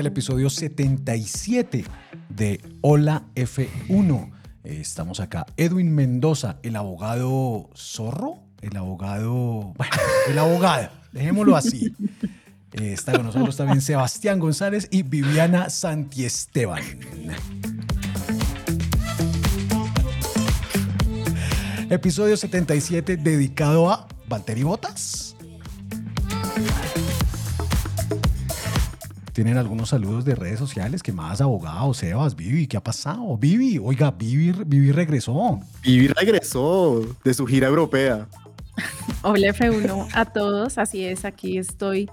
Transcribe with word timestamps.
El 0.00 0.06
episodio 0.06 0.48
77 0.48 1.84
de 2.30 2.60
Hola 2.80 3.24
F1. 3.34 4.30
Eh, 4.64 4.78
Estamos 4.80 5.20
acá. 5.20 5.44
Edwin 5.58 5.94
Mendoza, 5.94 6.56
el 6.62 6.76
abogado 6.76 7.68
zorro, 7.76 8.38
el 8.62 8.76
abogado, 8.76 9.74
bueno, 9.76 9.92
el 10.28 10.38
abogado, 10.38 10.88
dejémoslo 11.12 11.54
así. 11.54 11.94
Eh, 12.72 12.92
está 12.92 13.12
con 13.12 13.26
nosotros 13.26 13.56
también 13.56 13.80
Sebastián 13.80 14.38
González 14.38 14.88
y 14.90 15.02
Viviana 15.02 15.68
Santiesteban. 15.70 16.82
Episodio 21.90 22.36
77 22.36 23.16
dedicado 23.16 23.90
a 23.90 24.08
Valtteri 24.28 24.62
Botas. 24.62 25.19
Tienen 29.40 29.56
algunos 29.56 29.88
saludos 29.88 30.26
de 30.26 30.34
redes 30.34 30.58
sociales, 30.58 31.02
que 31.02 31.12
más 31.12 31.40
abogado, 31.40 31.94
Sebas, 31.94 32.36
Vivi, 32.36 32.66
¿qué 32.66 32.76
ha 32.76 32.84
pasado? 32.84 33.38
Vivi, 33.38 33.78
oiga, 33.82 34.10
Vivi, 34.10 34.52
Vivi 34.66 34.92
regresó. 34.92 35.58
Vivi 35.82 36.08
regresó 36.08 37.00
de 37.24 37.32
su 37.32 37.46
gira 37.46 37.66
europea. 37.66 38.28
Hola 39.22 39.48
F1 39.54 40.08
a 40.12 40.26
todos, 40.26 40.76
así 40.76 41.06
es, 41.06 41.24
aquí 41.24 41.56
estoy 41.56 42.10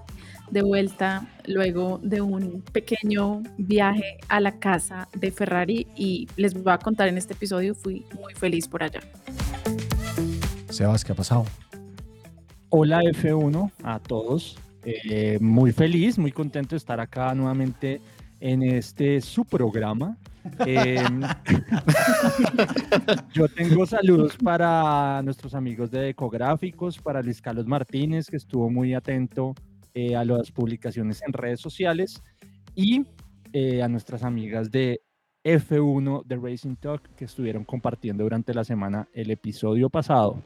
de 0.50 0.62
vuelta 0.62 1.28
luego 1.46 2.00
de 2.02 2.22
un 2.22 2.62
pequeño 2.72 3.42
viaje 3.58 4.16
a 4.30 4.40
la 4.40 4.58
casa 4.58 5.06
de 5.12 5.30
Ferrari 5.30 5.86
y 5.96 6.28
les 6.36 6.54
voy 6.54 6.72
a 6.72 6.78
contar 6.78 7.08
en 7.08 7.18
este 7.18 7.34
episodio, 7.34 7.74
fui 7.74 8.06
muy 8.18 8.32
feliz 8.36 8.66
por 8.66 8.82
allá. 8.82 9.00
Sebas, 10.70 11.04
¿qué 11.04 11.12
ha 11.12 11.14
pasado? 11.14 11.44
Hola 12.70 13.02
F1 13.02 13.70
a 13.82 13.98
todos. 13.98 14.56
Eh, 14.90 15.38
muy 15.40 15.72
feliz, 15.72 16.18
muy 16.18 16.32
contento 16.32 16.70
de 16.70 16.78
estar 16.78 16.98
acá 16.98 17.34
nuevamente 17.34 18.00
en 18.40 18.62
este 18.62 19.20
su 19.20 19.44
programa. 19.44 20.16
Em, 20.60 21.20
yo 23.34 23.48
tengo 23.48 23.84
saludos 23.84 24.36
para 24.42 25.20
nuestros 25.22 25.54
amigos 25.54 25.90
de 25.90 26.08
Ecográficos, 26.08 26.98
para 26.98 27.20
Luis 27.20 27.42
Carlos 27.42 27.66
Martínez, 27.66 28.28
que 28.28 28.38
estuvo 28.38 28.70
muy 28.70 28.94
atento 28.94 29.54
eh, 29.92 30.16
a 30.16 30.24
las 30.24 30.50
publicaciones 30.50 31.20
en 31.26 31.34
redes 31.34 31.60
sociales, 31.60 32.22
y 32.74 33.04
eh, 33.52 33.82
a 33.82 33.88
nuestras 33.88 34.22
amigas 34.22 34.70
de 34.70 35.02
F1 35.44 36.24
de 36.24 36.36
Racing 36.36 36.76
Talk, 36.76 37.02
que 37.14 37.26
estuvieron 37.26 37.64
compartiendo 37.64 38.22
durante 38.22 38.54
la 38.54 38.64
semana 38.64 39.06
el 39.12 39.30
episodio 39.30 39.90
pasado. 39.90 40.42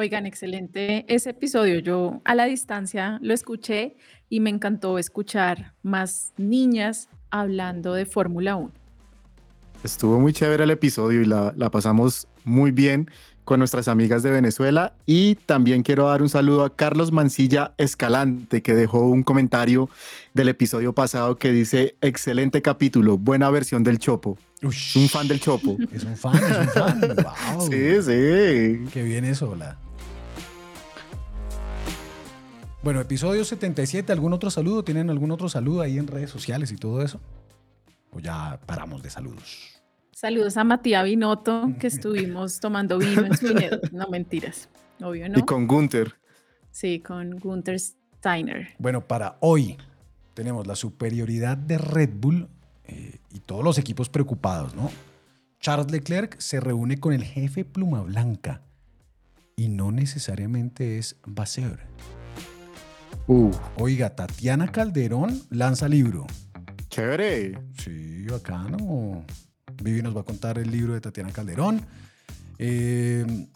Oigan, 0.00 0.26
excelente 0.26 1.04
ese 1.08 1.30
episodio. 1.30 1.80
Yo 1.80 2.20
a 2.24 2.36
la 2.36 2.44
distancia 2.44 3.18
lo 3.20 3.34
escuché 3.34 3.96
y 4.28 4.38
me 4.38 4.48
encantó 4.48 4.96
escuchar 4.96 5.74
más 5.82 6.34
niñas 6.36 7.08
hablando 7.30 7.94
de 7.94 8.06
Fórmula 8.06 8.54
1. 8.54 8.70
Estuvo 9.82 10.20
muy 10.20 10.32
chévere 10.32 10.62
el 10.62 10.70
episodio 10.70 11.20
y 11.20 11.24
la, 11.24 11.52
la 11.56 11.72
pasamos 11.72 12.28
muy 12.44 12.70
bien 12.70 13.10
con 13.42 13.58
nuestras 13.58 13.88
amigas 13.88 14.22
de 14.22 14.30
Venezuela. 14.30 14.94
Y 15.04 15.34
también 15.34 15.82
quiero 15.82 16.06
dar 16.06 16.22
un 16.22 16.28
saludo 16.28 16.64
a 16.64 16.76
Carlos 16.76 17.10
Mancilla 17.10 17.74
Escalante, 17.76 18.62
que 18.62 18.74
dejó 18.74 19.00
un 19.00 19.24
comentario 19.24 19.90
del 20.32 20.48
episodio 20.48 20.92
pasado 20.92 21.38
que 21.38 21.50
dice, 21.50 21.96
excelente 22.02 22.62
capítulo, 22.62 23.18
buena 23.18 23.50
versión 23.50 23.82
del 23.82 23.98
Chopo. 23.98 24.38
Ush, 24.62 24.96
Un 24.96 25.08
fan 25.08 25.26
del 25.26 25.40
Chopo. 25.40 25.76
Es 25.92 26.04
un 26.04 26.16
fan, 26.16 26.36
es 26.36 26.56
un 26.56 26.68
fan. 26.68 27.00
Wow. 27.56 27.62
Sí, 27.62 28.02
sí. 28.02 28.90
Qué 28.92 29.02
bien 29.02 29.24
eso, 29.24 29.56
la. 29.56 29.76
Bueno, 32.88 33.02
episodio 33.02 33.44
77, 33.44 34.10
¿algún 34.12 34.32
otro 34.32 34.50
saludo? 34.50 34.82
¿Tienen 34.82 35.10
algún 35.10 35.30
otro 35.30 35.50
saludo 35.50 35.82
ahí 35.82 35.98
en 35.98 36.06
redes 36.06 36.30
sociales 36.30 36.72
y 36.72 36.76
todo 36.76 37.02
eso? 37.02 37.20
O 38.12 38.18
ya 38.18 38.58
paramos 38.64 39.02
de 39.02 39.10
saludos. 39.10 39.82
Saludos 40.10 40.56
a 40.56 40.64
Matías 40.64 41.04
Binotto, 41.04 41.74
que 41.78 41.86
estuvimos 41.86 42.60
tomando 42.60 42.96
vino 42.96 43.26
en 43.26 43.36
su 43.36 43.48
viñedo. 43.48 43.78
No 43.92 44.08
mentiras, 44.08 44.70
obvio, 45.02 45.28
¿no? 45.28 45.38
Y 45.38 45.42
con 45.42 45.66
Gunther. 45.66 46.14
Sí, 46.70 47.00
con 47.00 47.38
Gunther 47.38 47.78
Steiner. 47.78 48.68
Bueno, 48.78 49.06
para 49.06 49.36
hoy 49.40 49.76
tenemos 50.32 50.66
la 50.66 50.74
superioridad 50.74 51.58
de 51.58 51.76
Red 51.76 52.12
Bull 52.14 52.48
eh, 52.84 53.18
y 53.30 53.40
todos 53.40 53.62
los 53.62 53.76
equipos 53.76 54.08
preocupados, 54.08 54.74
¿no? 54.74 54.90
Charles 55.60 55.90
Leclerc 55.90 56.40
se 56.40 56.58
reúne 56.58 56.96
con 56.96 57.12
el 57.12 57.22
jefe 57.22 57.66
Pluma 57.66 58.00
Blanca 58.00 58.62
y 59.56 59.68
no 59.68 59.92
necesariamente 59.92 60.96
es 60.96 61.20
Vasseur. 61.26 61.80
Uh, 63.28 63.50
Oiga, 63.76 64.14
Tatiana 64.14 64.68
Calderón 64.68 65.40
lanza 65.50 65.88
libro. 65.88 66.26
chévere. 66.88 67.58
Sí, 67.78 68.24
bacano. 68.30 69.24
Vivi 69.82 70.02
nos 70.02 70.16
va 70.16 70.22
a 70.22 70.24
contar 70.24 70.58
el 70.58 70.70
libro 70.70 70.94
de 70.94 71.00
Tatiana 71.00 71.30
Calderón. 71.30 71.82
Eh, 72.58 73.46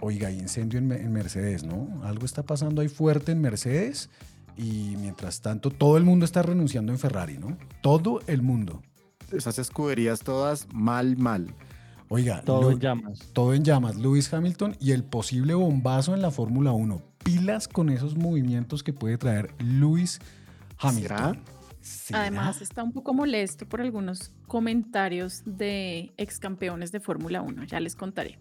oiga, 0.00 0.28
hay 0.28 0.38
incendio 0.38 0.78
en, 0.78 0.88
Me- 0.88 0.96
en 0.96 1.12
Mercedes, 1.12 1.62
¿no? 1.64 2.00
Algo 2.02 2.24
está 2.24 2.42
pasando 2.42 2.80
ahí 2.80 2.88
fuerte 2.88 3.32
en 3.32 3.40
Mercedes 3.40 4.08
y 4.56 4.96
mientras 4.98 5.40
tanto 5.42 5.70
todo 5.70 5.96
el 5.98 6.04
mundo 6.04 6.24
está 6.24 6.42
renunciando 6.42 6.90
en 6.92 6.98
Ferrari, 6.98 7.36
¿no? 7.38 7.56
Todo 7.82 8.20
el 8.26 8.42
mundo. 8.42 8.82
Esas 9.30 9.58
escuderías 9.58 10.20
todas 10.20 10.66
mal, 10.72 11.16
mal. 11.18 11.54
Oiga, 12.08 12.42
Todo 12.42 12.62
Lu- 12.62 12.70
en 12.72 12.80
llamas. 12.80 13.18
todo 13.34 13.54
en 13.54 13.62
llamas. 13.64 13.96
Lewis 13.96 14.32
Hamilton 14.32 14.76
y 14.80 14.90
el 14.92 15.04
posible 15.04 15.54
bombazo 15.54 16.14
en 16.14 16.22
la 16.22 16.32
Fórmula 16.32 16.72
1. 16.72 17.02
Pilas 17.24 17.68
con 17.68 17.90
esos 17.90 18.16
movimientos 18.16 18.82
que 18.82 18.92
puede 18.92 19.18
traer 19.18 19.54
Lewis 19.58 20.20
Hamilton. 20.78 21.42
¿Será? 21.80 22.20
Además, 22.22 22.60
está 22.60 22.82
un 22.82 22.92
poco 22.92 23.14
molesto 23.14 23.66
por 23.66 23.80
algunos 23.80 24.32
comentarios 24.46 25.42
de 25.46 26.12
ex 26.18 26.38
campeones 26.38 26.92
de 26.92 27.00
Fórmula 27.00 27.40
1. 27.42 27.64
Ya 27.64 27.80
les 27.80 27.96
contaré 27.96 28.38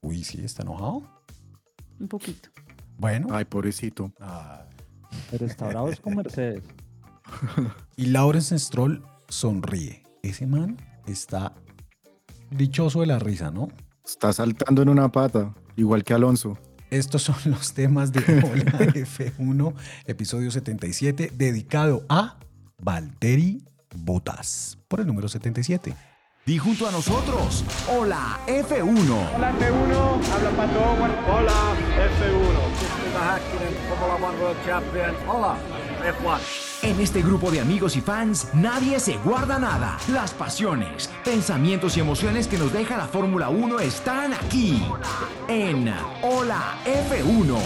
Uy, 0.00 0.24
sí, 0.24 0.42
está 0.44 0.62
enojado. 0.62 1.02
un 2.00 2.08
poquito. 2.08 2.48
Bueno. 2.98 3.28
Ay, 3.30 3.44
pobrecito. 3.44 4.12
ah, 4.20 4.64
Pero 5.30 5.46
está 5.46 5.68
bravo 5.68 5.88
es 5.90 6.00
con 6.00 6.14
Mercedes. 6.16 6.64
Y 7.96 8.06
Lawrence 8.06 8.58
Stroll 8.58 9.02
sonríe. 9.28 10.02
Ese 10.22 10.46
man 10.46 10.76
está 11.06 11.52
dichoso 12.50 13.00
de 13.00 13.06
la 13.06 13.18
risa, 13.18 13.50
¿no? 13.50 13.68
Está 14.04 14.32
saltando 14.32 14.80
en 14.82 14.88
una 14.88 15.10
pata, 15.12 15.54
igual 15.76 16.04
que 16.04 16.14
Alonso. 16.14 16.58
Estos 16.90 17.22
son 17.22 17.36
los 17.46 17.72
temas 17.72 18.12
de 18.12 18.20
Hola 18.20 18.64
F1, 18.94 19.74
episodio 20.06 20.50
77, 20.50 21.32
dedicado 21.34 22.04
a 22.08 22.38
Valtteri 22.78 23.62
Bottas, 23.94 24.78
por 24.88 25.00
el 25.00 25.06
número 25.06 25.28
77. 25.28 25.94
Di 26.48 26.56
junto 26.56 26.88
a 26.88 26.90
nosotros. 26.90 27.62
Hola 27.94 28.40
F1. 28.46 28.80
Hola 29.36 29.52
F1, 29.52 30.30
habla 30.32 30.50
Pato. 30.56 30.80
Hola 31.30 31.76
F1. 32.08 32.78
This 32.78 32.88
is 32.88 33.12
the 33.12 33.18
Hakkinen 33.18 33.74
Formula 33.90 34.14
One 34.14 34.38
World 34.40 34.56
Champion. 34.64 35.14
Hola 35.28 35.56
F1. 36.02 36.68
En 36.84 37.00
este 37.00 37.20
grupo 37.20 37.50
de 37.50 37.60
amigos 37.60 37.96
y 37.96 38.00
fans, 38.00 38.48
nadie 38.54 38.98
se 38.98 39.18
guarda 39.18 39.58
nada. 39.58 39.98
Las 40.08 40.32
pasiones, 40.32 41.10
pensamientos 41.22 41.98
y 41.98 42.00
emociones 42.00 42.46
que 42.46 42.56
nos 42.56 42.72
deja 42.72 42.96
la 42.96 43.08
Fórmula 43.08 43.50
1 43.50 43.80
están 43.80 44.32
aquí. 44.32 44.82
En 45.48 45.90
Hola 46.20 46.76
F1. 46.84 47.58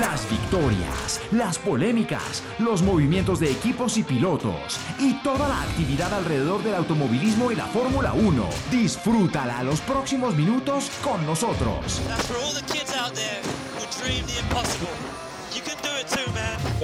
Las 0.00 0.30
victorias, 0.30 1.20
las 1.32 1.58
polémicas, 1.58 2.42
los 2.58 2.80
movimientos 2.80 3.40
de 3.40 3.50
equipos 3.50 3.98
y 3.98 4.04
pilotos 4.04 4.78
y 4.98 5.22
toda 5.22 5.48
la 5.48 5.60
actividad 5.60 6.14
alrededor 6.14 6.62
del 6.62 6.76
automovilismo 6.76 7.52
y 7.52 7.56
la 7.56 7.66
Fórmula 7.66 8.14
1. 8.14 8.48
Disfrútala 8.70 9.62
los 9.64 9.82
próximos 9.82 10.34
minutos 10.34 10.90
con 11.04 11.26
nosotros. 11.26 12.00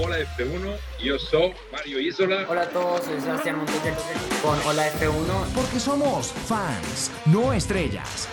Hola 0.01 0.21
F1, 0.21 0.77
yo 1.03 1.19
soy 1.19 1.53
Mario 1.73 1.99
Isola. 1.99 2.47
Hola 2.49 2.63
a 2.63 2.69
todos, 2.69 3.05
soy 3.05 3.21
Sebastián 3.21 3.57
Montoya 3.57 3.97
con 4.41 4.57
Hola 4.69 4.93
F1. 4.93 5.53
Porque 5.57 5.81
somos 5.81 6.33
fans, 6.33 7.11
no 7.27 7.53
estrellas. 7.53 8.29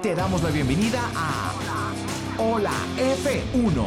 Te 0.00 0.14
damos 0.14 0.40
la 0.44 0.50
bienvenida 0.50 1.00
a 1.16 1.52
Hola 2.38 2.70
F1. 2.96 3.84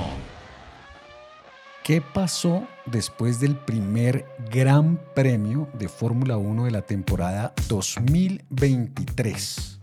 ¿Qué 1.86 2.02
pasó 2.02 2.68
después 2.86 3.40
del 3.40 3.56
primer 3.56 4.26
gran 4.52 5.00
premio 5.14 5.70
de 5.72 5.88
Fórmula 5.88 6.36
1 6.36 6.66
de 6.66 6.72
la 6.72 6.82
temporada 6.82 7.54
2023? 7.70 9.80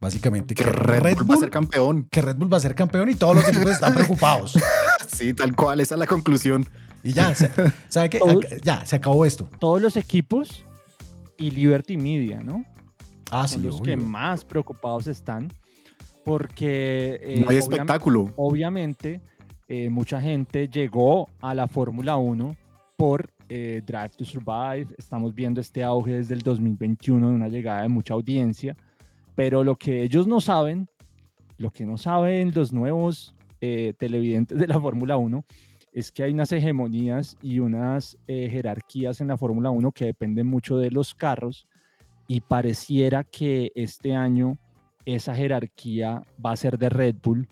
Básicamente 0.00 0.54
que, 0.54 0.62
Red, 0.62 1.16
Bull 1.16 1.32
va 1.32 1.34
a 1.34 1.38
ser 1.38 1.50
campeón. 1.50 2.06
Que 2.10 2.22
Red 2.22 2.36
Bull 2.36 2.52
va 2.52 2.58
a 2.58 2.60
ser 2.60 2.76
campeón 2.76 3.10
y 3.10 3.16
todos 3.16 3.34
los 3.36 3.48
equipos 3.48 3.72
están 3.72 3.94
preocupados. 3.94 4.56
sí, 5.12 5.34
tal 5.34 5.54
cual, 5.54 5.80
esa 5.80 5.94
es 5.94 5.98
la 5.98 6.06
conclusión. 6.06 6.66
Y 7.02 7.12
ya, 7.12 7.34
¿sabe 7.88 8.10
qué? 8.10 8.20
Ya, 8.62 8.84
se 8.84 8.96
acabó 8.96 9.24
esto. 9.24 9.48
Todos 9.58 9.80
los 9.80 9.96
equipos 9.96 10.64
y 11.38 11.50
Liberty 11.50 11.96
Media, 11.96 12.40
¿no? 12.42 12.64
Ah, 13.30 13.46
Son 13.48 13.60
sí, 13.60 13.66
los 13.66 13.76
obvio. 13.80 13.84
que 13.84 13.96
más 13.96 14.44
preocupados 14.44 15.06
están 15.06 15.52
porque... 16.24 17.18
eh, 17.22 17.40
No 17.44 17.50
hay 17.50 17.56
espectáculo. 17.56 18.32
Obviamente, 18.36 19.20
eh, 19.68 19.88
mucha 19.88 20.20
gente 20.20 20.68
llegó 20.68 21.30
a 21.40 21.54
la 21.54 21.66
Fórmula 21.68 22.16
1 22.16 22.56
por 22.96 23.30
eh, 23.48 23.82
Drive 23.86 24.10
to 24.10 24.24
Survive. 24.24 24.88
Estamos 24.98 25.34
viendo 25.34 25.60
este 25.60 25.82
auge 25.82 26.12
desde 26.12 26.34
el 26.34 26.42
2021 26.42 27.28
de 27.30 27.34
una 27.34 27.48
llegada 27.48 27.82
de 27.82 27.88
mucha 27.88 28.14
audiencia. 28.14 28.76
Pero 29.34 29.64
lo 29.64 29.76
que 29.76 30.02
ellos 30.02 30.26
no 30.26 30.40
saben, 30.40 30.88
lo 31.56 31.70
que 31.70 31.86
no 31.86 31.96
saben 31.96 32.52
los 32.54 32.72
nuevos 32.72 33.34
eh, 33.60 33.94
televidentes 33.98 34.58
de 34.58 34.66
la 34.66 34.80
Fórmula 34.80 35.16
1, 35.16 35.44
es 35.92 36.12
que 36.12 36.22
hay 36.22 36.32
unas 36.32 36.52
hegemonías 36.52 37.36
y 37.42 37.58
unas 37.58 38.16
eh, 38.26 38.48
jerarquías 38.50 39.20
en 39.20 39.28
la 39.28 39.36
Fórmula 39.36 39.70
1 39.70 39.92
que 39.92 40.06
dependen 40.06 40.46
mucho 40.46 40.78
de 40.78 40.90
los 40.90 41.14
carros 41.14 41.66
y 42.28 42.40
pareciera 42.40 43.24
que 43.24 43.72
este 43.74 44.14
año 44.14 44.56
esa 45.04 45.34
jerarquía 45.34 46.22
va 46.44 46.52
a 46.52 46.56
ser 46.56 46.78
de 46.78 46.88
Red 46.88 47.16
Bull 47.22 47.48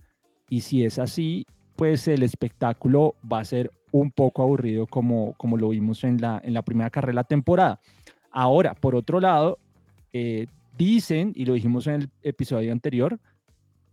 y 0.48 0.60
si 0.60 0.84
es 0.84 0.98
así, 0.98 1.46
pues 1.76 2.08
el 2.08 2.22
espectáculo 2.22 3.14
va 3.30 3.40
a 3.40 3.44
ser 3.44 3.72
un 3.90 4.10
poco 4.10 4.42
aburrido 4.42 4.86
como, 4.86 5.34
como 5.34 5.56
lo 5.56 5.70
vimos 5.70 6.04
en 6.04 6.20
la, 6.20 6.40
en 6.44 6.54
la 6.54 6.62
primera 6.62 6.90
carrera 6.90 7.12
de 7.12 7.16
la 7.16 7.24
temporada. 7.24 7.80
Ahora, 8.30 8.74
por 8.74 8.94
otro 8.94 9.20
lado, 9.20 9.58
eh, 10.12 10.46
dicen, 10.76 11.32
y 11.34 11.44
lo 11.44 11.54
dijimos 11.54 11.86
en 11.86 11.94
el 11.94 12.10
episodio 12.22 12.72
anterior, 12.72 13.18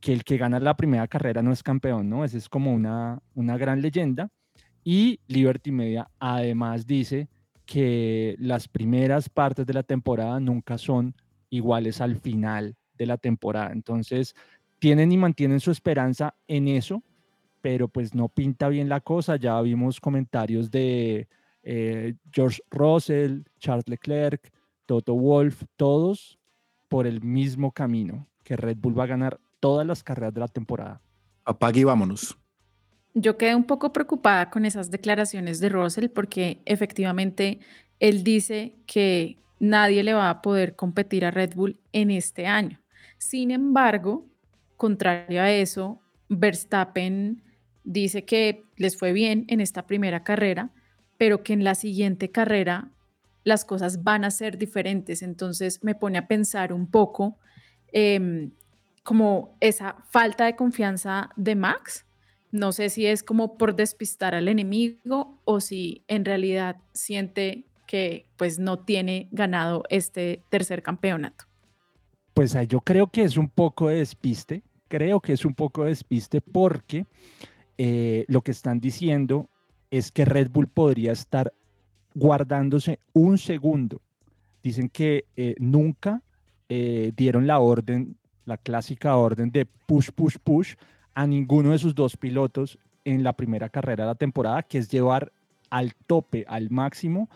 que 0.06 0.14
el 0.14 0.24
que 0.24 0.38
gana 0.38 0.60
la 0.60 0.78
primera 0.78 1.08
carrera 1.08 1.42
no 1.42 1.52
es 1.52 1.64
campeón, 1.64 2.08
¿no? 2.08 2.24
Esa 2.24 2.38
es 2.38 2.48
como 2.48 2.72
una, 2.72 3.20
una 3.34 3.58
gran 3.58 3.82
leyenda. 3.82 4.30
Y 4.84 5.20
Liberty 5.26 5.72
Media 5.72 6.12
además 6.20 6.86
dice 6.86 7.28
que 7.66 8.36
las 8.38 8.68
primeras 8.68 9.30
partes 9.30 9.66
de 9.66 9.74
la 9.74 9.82
temporada 9.82 10.40
nunca 10.40 10.78
son 10.78 11.16
iguales 11.50 12.02
al 12.02 12.18
final 12.18 12.76
de 12.94 13.06
la 13.08 13.18
temporada. 13.18 13.72
Entonces, 13.72 14.36
tienen 14.78 15.12
y 15.12 15.18
mantienen 15.18 15.60
su 15.60 15.72
esperanza 15.72 16.36
en 16.48 16.68
eso, 16.68 17.02
pero 17.62 17.88
pues 17.88 18.14
no 18.14 18.30
pinta 18.30 18.70
bien 18.70 18.88
la 18.88 19.02
cosa. 19.02 19.38
Ya 19.38 19.60
vimos 19.62 20.00
comentarios 20.00 20.70
de 20.70 21.28
eh, 21.64 22.14
George 22.32 22.62
Russell, 22.70 23.42
Charles 23.58 23.90
Leclerc, 23.90 24.54
Toto 24.86 25.16
Wolf, 25.16 25.64
todos 25.76 26.38
por 26.90 27.08
el 27.08 27.22
mismo 27.22 27.72
camino, 27.72 28.28
que 28.44 28.56
Red 28.56 28.78
Bull 28.78 29.00
va 29.00 29.06
a 29.06 29.08
ganar 29.08 29.40
todas 29.66 29.88
las 29.88 30.04
carreras 30.04 30.32
de 30.32 30.42
la 30.42 30.48
temporada. 30.48 31.02
Apague 31.44 31.80
y 31.80 31.84
vámonos. 31.84 32.38
Yo 33.16 33.36
quedé 33.36 33.56
un 33.56 33.64
poco 33.64 33.92
preocupada 33.92 34.52
con 34.52 34.64
esas 34.64 34.92
declaraciones 34.92 35.60
de 35.60 35.70
Russell 35.70 36.10
porque 36.10 36.62
efectivamente 36.66 37.62
él 38.00 38.24
dice 38.24 38.76
que 38.86 39.40
nadie 39.60 40.04
le 40.04 40.14
va 40.14 40.30
a 40.30 40.44
poder 40.44 40.76
competir 40.76 41.26
a 41.26 41.32
Red 41.32 41.56
Bull 41.56 41.80
en 41.94 42.12
este 42.12 42.46
año. 42.46 42.80
Sin 43.18 43.50
embargo, 43.50 44.28
contrario 44.78 45.42
a 45.42 45.50
eso, 45.50 46.00
Verstappen 46.30 47.42
dice 47.84 48.24
que 48.24 48.66
les 48.78 48.96
fue 49.00 49.14
bien 49.14 49.46
en 49.48 49.62
esta 49.62 49.88
primera 49.88 50.24
carrera, 50.24 50.70
pero 51.18 51.42
que 51.42 51.54
en 51.54 51.64
la 51.64 51.74
siguiente 51.74 52.30
carrera 52.30 52.92
las 53.44 53.66
cosas 53.66 54.04
van 54.04 54.26
a 54.26 54.30
ser 54.30 54.60
diferentes. 54.60 55.24
Entonces 55.24 55.84
me 55.84 55.96
pone 55.96 56.20
a 56.20 56.28
pensar 56.28 56.72
un 56.72 56.86
poco 56.86 57.40
em, 57.92 58.52
como 59.06 59.56
esa 59.60 59.98
falta 60.10 60.46
de 60.46 60.56
confianza 60.56 61.30
de 61.36 61.56
Max. 61.56 62.08
No 62.52 62.72
sé 62.72 62.90
si 62.90 63.06
es 63.06 63.22
como 63.22 63.56
por 63.56 63.76
despistar 63.76 64.34
al 64.34 64.48
enemigo 64.48 65.40
o 65.46 65.62
si 65.62 66.04
en 66.08 66.26
realidad 66.26 66.78
siente 66.92 67.66
que 67.86 68.26
pues 68.36 68.58
no 68.58 68.80
tiene 68.80 69.30
ganado 69.32 69.84
este 69.90 70.44
tercer 70.50 70.82
campeonato. 70.82 71.46
Pues 72.34 72.58
yo 72.68 72.82
creo 72.82 73.06
que 73.06 73.22
es 73.22 73.38
un 73.38 73.48
poco 73.48 73.90
de 73.90 73.98
despiste, 73.98 74.64
creo 74.88 75.22
que 75.22 75.34
es 75.34 75.46
un 75.46 75.54
poco 75.54 75.84
de 75.84 75.90
despiste 75.90 76.42
porque 76.42 77.06
eh, 77.78 78.26
lo 78.28 78.42
que 78.42 78.52
están 78.52 78.80
diciendo 78.80 79.52
es 79.92 80.12
que 80.12 80.26
Red 80.26 80.50
Bull 80.50 80.68
podría 80.68 81.12
estar 81.12 81.54
guardándose 82.16 83.00
un 83.14 83.38
segundo. 83.38 84.02
Dicen 84.64 84.90
que 84.90 85.26
eh, 85.36 85.54
nunca 85.60 86.24
eh, 86.70 87.12
dieron 87.16 87.46
la 87.46 87.60
orden, 87.60 88.18
la 88.46 88.58
clásica 88.58 89.16
orden 89.18 89.52
de 89.52 89.66
push, 89.66 90.10
push, 90.12 90.38
push 90.44 90.76
a 91.14 91.26
ninguno 91.28 91.72
de 91.72 91.80
sus 91.80 91.96
dos 91.96 92.18
pilotos 92.18 92.78
en 93.04 93.24
la 93.24 93.34
primera 93.34 93.70
carrera 93.70 94.04
de 94.04 94.10
la 94.10 94.16
temporada, 94.16 94.64
que 94.64 94.78
es 94.78 94.90
llevar 94.90 95.32
al 95.70 95.94
tope, 96.08 96.46
al 96.48 96.70
máximo, 96.70 97.30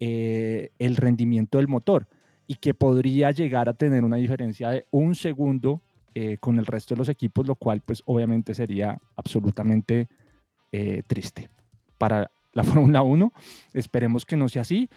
eh, 0.00 0.70
el 0.78 0.96
rendimiento 0.96 1.58
del 1.58 1.68
motor 1.68 2.06
y 2.46 2.56
que 2.56 2.74
podría 2.74 3.30
llegar 3.30 3.68
a 3.68 3.74
tener 3.74 4.04
una 4.04 4.16
diferencia 4.16 4.70
de 4.70 4.86
un 4.90 5.14
segundo 5.14 5.80
eh, 6.14 6.36
con 6.38 6.58
el 6.58 6.66
resto 6.66 6.94
de 6.94 6.98
los 6.98 7.08
equipos, 7.08 7.46
lo 7.46 7.54
cual 7.54 7.80
pues 7.80 8.02
obviamente 8.06 8.54
sería 8.54 8.98
absolutamente 9.16 10.08
eh, 10.72 11.02
triste 11.06 11.48
para 11.98 12.30
la 12.52 12.64
Fórmula 12.64 13.02
1. 13.02 13.32
Esperemos 13.72 14.26
que 14.26 14.36
no 14.36 14.48
sea 14.48 14.62
así. 14.62 14.88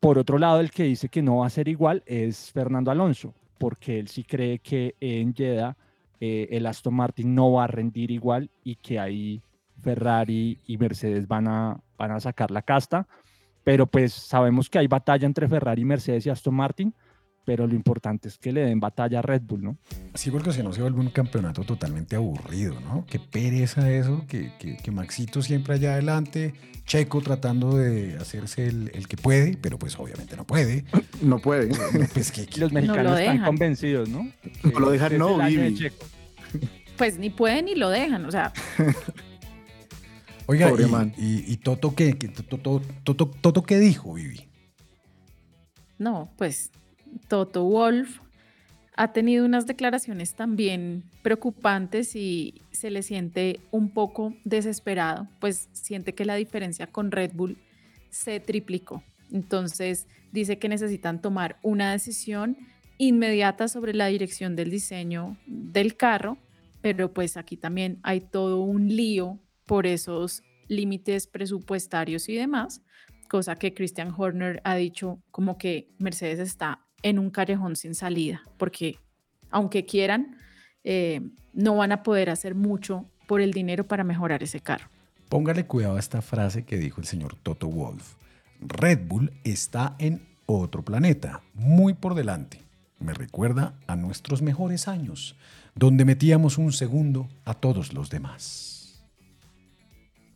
Por 0.00 0.18
otro 0.18 0.38
lado, 0.38 0.60
el 0.60 0.70
que 0.70 0.84
dice 0.84 1.08
que 1.08 1.22
no 1.22 1.38
va 1.38 1.46
a 1.46 1.50
ser 1.50 1.68
igual 1.68 2.02
es 2.06 2.50
Fernando 2.52 2.90
Alonso, 2.90 3.34
porque 3.62 4.00
él 4.00 4.08
sí 4.08 4.24
cree 4.24 4.58
que 4.58 4.96
en 4.98 5.32
Jeddah 5.32 5.76
eh, 6.18 6.48
el 6.50 6.66
Aston 6.66 6.94
Martin 6.94 7.32
no 7.32 7.52
va 7.52 7.62
a 7.62 7.66
rendir 7.68 8.10
igual 8.10 8.50
y 8.64 8.74
que 8.74 8.98
ahí 8.98 9.40
Ferrari 9.80 10.58
y 10.66 10.76
Mercedes 10.78 11.28
van 11.28 11.46
a, 11.46 11.80
van 11.96 12.10
a 12.10 12.18
sacar 12.18 12.50
la 12.50 12.62
casta. 12.62 13.06
Pero 13.62 13.86
pues 13.86 14.14
sabemos 14.14 14.68
que 14.68 14.80
hay 14.80 14.88
batalla 14.88 15.26
entre 15.26 15.46
Ferrari, 15.46 15.84
Mercedes 15.84 16.26
y 16.26 16.30
Aston 16.30 16.56
Martin, 16.56 16.92
pero 17.44 17.66
lo 17.66 17.74
importante 17.74 18.28
es 18.28 18.38
que 18.38 18.52
le 18.52 18.60
den 18.62 18.78
batalla 18.80 19.18
a 19.18 19.22
Red 19.22 19.42
Bull, 19.42 19.62
¿no? 19.62 19.76
Sí, 20.14 20.30
porque 20.30 20.52
si 20.52 20.62
no 20.62 20.72
se 20.72 20.80
vuelve 20.82 21.00
un 21.00 21.10
campeonato 21.10 21.62
totalmente 21.64 22.16
aburrido, 22.16 22.80
¿no? 22.80 23.04
Qué 23.06 23.18
pereza 23.18 23.90
eso, 23.90 24.24
que, 24.28 24.52
que, 24.58 24.76
que 24.76 24.90
Maxito 24.90 25.42
siempre 25.42 25.74
allá 25.74 25.94
adelante, 25.94 26.54
Checo 26.86 27.20
tratando 27.20 27.76
de 27.76 28.16
hacerse 28.16 28.66
el, 28.66 28.90
el 28.94 29.08
que 29.08 29.16
puede, 29.16 29.56
pero 29.56 29.78
pues 29.78 29.98
obviamente 29.98 30.36
no 30.36 30.46
puede. 30.46 30.84
No 31.22 31.38
puede. 31.38 31.70
Pues 32.12 32.32
que, 32.32 32.46
que- 32.46 32.60
Los 32.60 32.72
mexicanos 32.72 33.18
están 33.20 33.44
convencidos, 33.44 34.08
¿no? 34.08 34.28
No 34.64 34.80
lo 34.80 34.90
dejan, 34.90 35.16
no, 35.18 35.38
Vivi. 35.38 35.74
Checo. 35.76 36.04
Pues 36.98 37.18
ni 37.18 37.30
pueden 37.30 37.64
ni 37.64 37.74
lo 37.74 37.88
dejan, 37.88 38.24
o 38.26 38.30
sea, 38.30 38.52
Oiga, 40.46 40.68
Pobre 40.68 40.84
y, 40.84 40.86
man. 40.90 41.12
y- 41.16 41.52
y 41.52 41.56
Toto, 41.56 41.94
qué, 41.94 42.18
¿Qué- 42.18 42.28
Toto, 42.28 42.82
Toto, 43.04 43.26
Toto, 43.28 43.62
qué 43.62 43.78
dijo, 43.78 44.14
Vivi? 44.14 44.48
no, 45.98 46.30
pues 46.36 46.70
Toto 47.28 47.64
Wolf 47.64 48.20
ha 48.96 49.12
tenido 49.12 49.44
unas 49.44 49.66
declaraciones 49.66 50.34
también 50.34 51.04
preocupantes 51.22 52.14
y 52.14 52.62
se 52.70 52.90
le 52.90 53.02
siente 53.02 53.60
un 53.70 53.88
poco 53.90 54.34
desesperado, 54.44 55.28
pues 55.40 55.68
siente 55.72 56.14
que 56.14 56.24
la 56.24 56.34
diferencia 56.34 56.86
con 56.86 57.10
Red 57.10 57.32
Bull 57.34 57.56
se 58.10 58.38
triplicó. 58.40 59.02
Entonces 59.32 60.06
dice 60.30 60.58
que 60.58 60.68
necesitan 60.68 61.22
tomar 61.22 61.58
una 61.62 61.92
decisión 61.92 62.56
inmediata 62.98 63.68
sobre 63.68 63.94
la 63.94 64.06
dirección 64.06 64.56
del 64.56 64.70
diseño 64.70 65.38
del 65.46 65.96
carro, 65.96 66.36
pero 66.82 67.12
pues 67.12 67.36
aquí 67.36 67.56
también 67.56 67.98
hay 68.02 68.20
todo 68.20 68.60
un 68.60 68.94
lío 68.94 69.38
por 69.66 69.86
esos 69.86 70.42
límites 70.68 71.26
presupuestarios 71.26 72.28
y 72.28 72.34
demás, 72.34 72.82
cosa 73.28 73.56
que 73.56 73.72
Christian 73.72 74.12
Horner 74.16 74.60
ha 74.64 74.76
dicho 74.76 75.22
como 75.30 75.56
que 75.56 75.88
Mercedes 75.98 76.38
está 76.38 76.86
en 77.02 77.18
un 77.18 77.30
callejón 77.30 77.76
sin 77.76 77.94
salida, 77.94 78.42
porque 78.56 78.98
aunque 79.50 79.84
quieran, 79.84 80.36
eh, 80.84 81.20
no 81.52 81.76
van 81.76 81.92
a 81.92 82.02
poder 82.02 82.30
hacer 82.30 82.54
mucho 82.54 83.06
por 83.26 83.40
el 83.40 83.52
dinero 83.52 83.84
para 83.84 84.04
mejorar 84.04 84.42
ese 84.42 84.60
carro. 84.60 84.88
Póngale 85.28 85.66
cuidado 85.66 85.96
a 85.96 86.00
esta 86.00 86.22
frase 86.22 86.64
que 86.64 86.76
dijo 86.76 87.00
el 87.00 87.06
señor 87.06 87.36
Toto 87.36 87.68
Wolf. 87.68 88.16
Red 88.60 89.06
Bull 89.06 89.32
está 89.44 89.96
en 89.98 90.26
otro 90.46 90.82
planeta, 90.82 91.42
muy 91.54 91.94
por 91.94 92.14
delante. 92.14 92.60
Me 92.98 93.14
recuerda 93.14 93.74
a 93.86 93.96
nuestros 93.96 94.42
mejores 94.42 94.88
años, 94.88 95.36
donde 95.74 96.04
metíamos 96.04 96.58
un 96.58 96.72
segundo 96.72 97.28
a 97.44 97.54
todos 97.54 97.92
los 97.92 98.10
demás. 98.10 99.02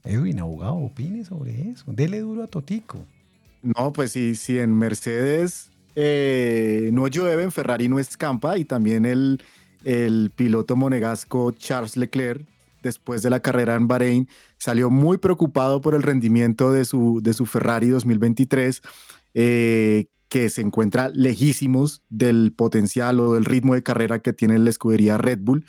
Edwin, 0.02 0.40
abogado, 0.40 0.76
opine 0.76 1.24
sobre 1.24 1.70
eso. 1.70 1.92
Dele 1.92 2.20
duro 2.20 2.44
a 2.44 2.46
Totico. 2.46 3.04
No, 3.62 3.92
pues 3.92 4.12
sí, 4.12 4.34
si 4.34 4.58
en 4.58 4.76
Mercedes 4.76 5.70
eh, 5.98 6.90
no 6.92 7.08
llueve, 7.08 7.42
en 7.42 7.50
Ferrari 7.50 7.88
no 7.88 7.98
escampa 7.98 8.58
y 8.58 8.66
también 8.66 9.06
el, 9.06 9.40
piloto 10.34 10.76
monegasco 10.76 11.52
Charles 11.52 11.96
Leclerc, 11.96 12.46
después 12.82 13.22
de 13.22 13.30
la 13.30 13.40
carrera 13.40 13.76
en 13.76 13.88
Bahrein, 13.88 14.28
salió 14.58 14.90
muy 14.90 15.16
preocupado 15.16 15.80
por 15.80 15.94
el 15.94 16.02
rendimiento 16.02 16.70
de 16.70 16.84
su, 16.84 17.48
Ferrari 17.50 17.88
2023, 17.88 18.82
eh, 19.34 20.06
que 20.28 20.50
se 20.50 20.60
encuentra 20.60 21.08
lejísimos 21.08 22.02
del 22.10 22.52
potencial 22.52 23.20
o 23.20 23.34
del 23.34 23.44
ritmo 23.44 23.74
de 23.74 23.82
carrera 23.82 24.18
que 24.18 24.32
tiene 24.32 24.58
la 24.58 24.70
escudería 24.70 25.18
Red 25.18 25.38
Bull. 25.40 25.64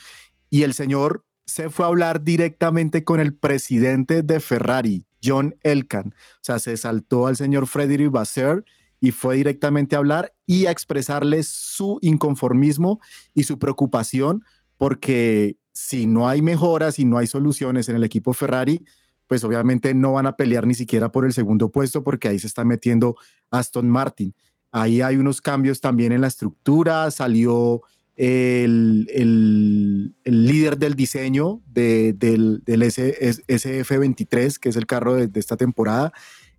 Y 0.50 0.62
el 0.62 0.74
señor 0.74 1.24
se 1.46 1.70
fue 1.70 1.86
a 1.86 1.88
hablar 1.88 2.22
directamente 2.22 3.04
con 3.04 3.20
el 3.20 3.34
presidente 3.34 4.22
de 4.22 4.40
Ferrari, 4.40 5.06
John 5.24 5.54
Elkan. 5.62 6.08
O 6.08 6.42
sea, 6.42 6.58
se 6.58 6.76
saltó 6.76 7.28
al 7.28 7.36
señor 7.36 7.66
Frederick 7.66 8.10
Basser 8.10 8.64
y 9.00 9.12
fue 9.12 9.36
directamente 9.36 9.96
a 9.96 10.00
hablar 10.00 10.34
y 10.46 10.66
a 10.66 10.70
expresarle 10.70 11.42
su 11.42 11.98
inconformismo 12.02 13.00
y 13.34 13.44
su 13.44 13.58
preocupación 13.58 14.44
porque 14.76 15.56
si 15.72 16.06
no 16.06 16.28
hay 16.28 16.42
mejoras 16.42 16.98
y 16.98 17.04
no 17.04 17.18
hay 17.18 17.26
soluciones 17.26 17.88
en 17.88 17.96
el 17.96 18.04
equipo 18.04 18.32
Ferrari, 18.32 18.84
pues 19.26 19.44
obviamente 19.44 19.94
no 19.94 20.14
van 20.14 20.26
a 20.26 20.36
pelear 20.36 20.66
ni 20.66 20.74
siquiera 20.74 21.12
por 21.12 21.24
el 21.24 21.32
segundo 21.32 21.70
puesto 21.70 22.02
porque 22.02 22.28
ahí 22.28 22.38
se 22.38 22.46
está 22.46 22.64
metiendo 22.64 23.16
Aston 23.50 23.88
Martin. 23.88 24.34
Ahí 24.72 25.02
hay 25.02 25.16
unos 25.16 25.40
cambios 25.40 25.80
también 25.80 26.12
en 26.12 26.20
la 26.20 26.26
estructura, 26.26 27.10
salió 27.10 27.82
el, 28.16 29.06
el, 29.14 30.46
líder 30.46 30.76
del 30.78 30.94
diseño 30.94 31.62
del, 31.66 32.18
del 32.18 32.82
SF23, 32.82 34.58
que 34.58 34.68
es 34.70 34.76
el 34.76 34.86
carro 34.86 35.14
de, 35.14 35.28
de 35.28 35.40
esta 35.40 35.56
temporada, 35.56 36.12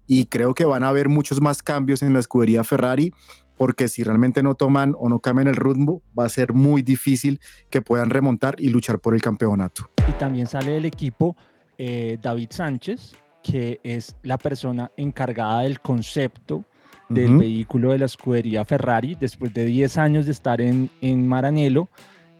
y 0.09 0.25
creo 0.25 0.55
que 0.55 0.65
van 0.65 0.83
a 0.83 0.89
haber 0.89 1.07
muchos 1.07 1.39
más 1.39 1.61
cambios 1.61 2.01
en 2.01 2.13
la 2.13 2.19
escudería 2.19 2.63
Ferrari 2.63 3.13
porque 3.55 3.89
si 3.89 4.03
realmente 4.03 4.41
no 4.41 4.55
toman 4.55 4.95
o 4.97 5.07
no 5.09 5.19
cambian 5.19 5.49
el 5.49 5.55
rumbo, 5.55 6.01
va 6.17 6.25
a 6.25 6.29
ser 6.29 6.53
muy 6.53 6.81
difícil 6.81 7.39
que 7.69 7.81
puedan 7.81 8.09
remontar 8.09 8.55
y 8.57 8.69
luchar 8.69 8.99
por 8.99 9.13
el 9.13 9.21
campeonato. 9.21 9.89
Y 10.07 10.13
también 10.13 10.47
sale 10.47 10.71
del 10.71 10.85
equipo 10.85 11.35
eh, 11.77 12.17
David 12.21 12.47
Sánchez, 12.51 13.17
que 13.43 13.81
es 13.83 14.15
la 14.23 14.37
persona 14.37 14.89
encargada 14.95 15.63
del 15.63 15.81
concepto 15.81 16.63
del 17.09 17.37
vehículo 17.37 17.91
de 17.91 17.99
la 17.99 18.05
escudería 18.05 18.63
Ferrari. 18.63 19.17
Después 19.19 19.53
de 19.53 19.65
10 19.65 19.97
años 19.97 20.25
de 20.25 20.31
estar 20.31 20.61
en, 20.61 20.89
en 21.01 21.27
Maranello, 21.27 21.89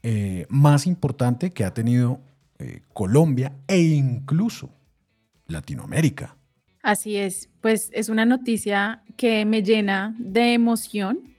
eh, 0.02 0.46
más 0.48 0.86
importante 0.86 1.50
que 1.52 1.64
ha 1.64 1.74
tenido 1.74 2.20
eh, 2.58 2.80
Colombia 2.92 3.52
e 3.68 3.80
incluso 3.80 4.70
Latinoamérica. 5.46 6.36
Así 6.82 7.16
es, 7.16 7.48
pues 7.60 7.90
es 7.92 8.08
una 8.08 8.24
noticia 8.24 9.02
que 9.16 9.44
me 9.44 9.62
llena 9.62 10.16
de 10.18 10.54
emoción 10.54 11.32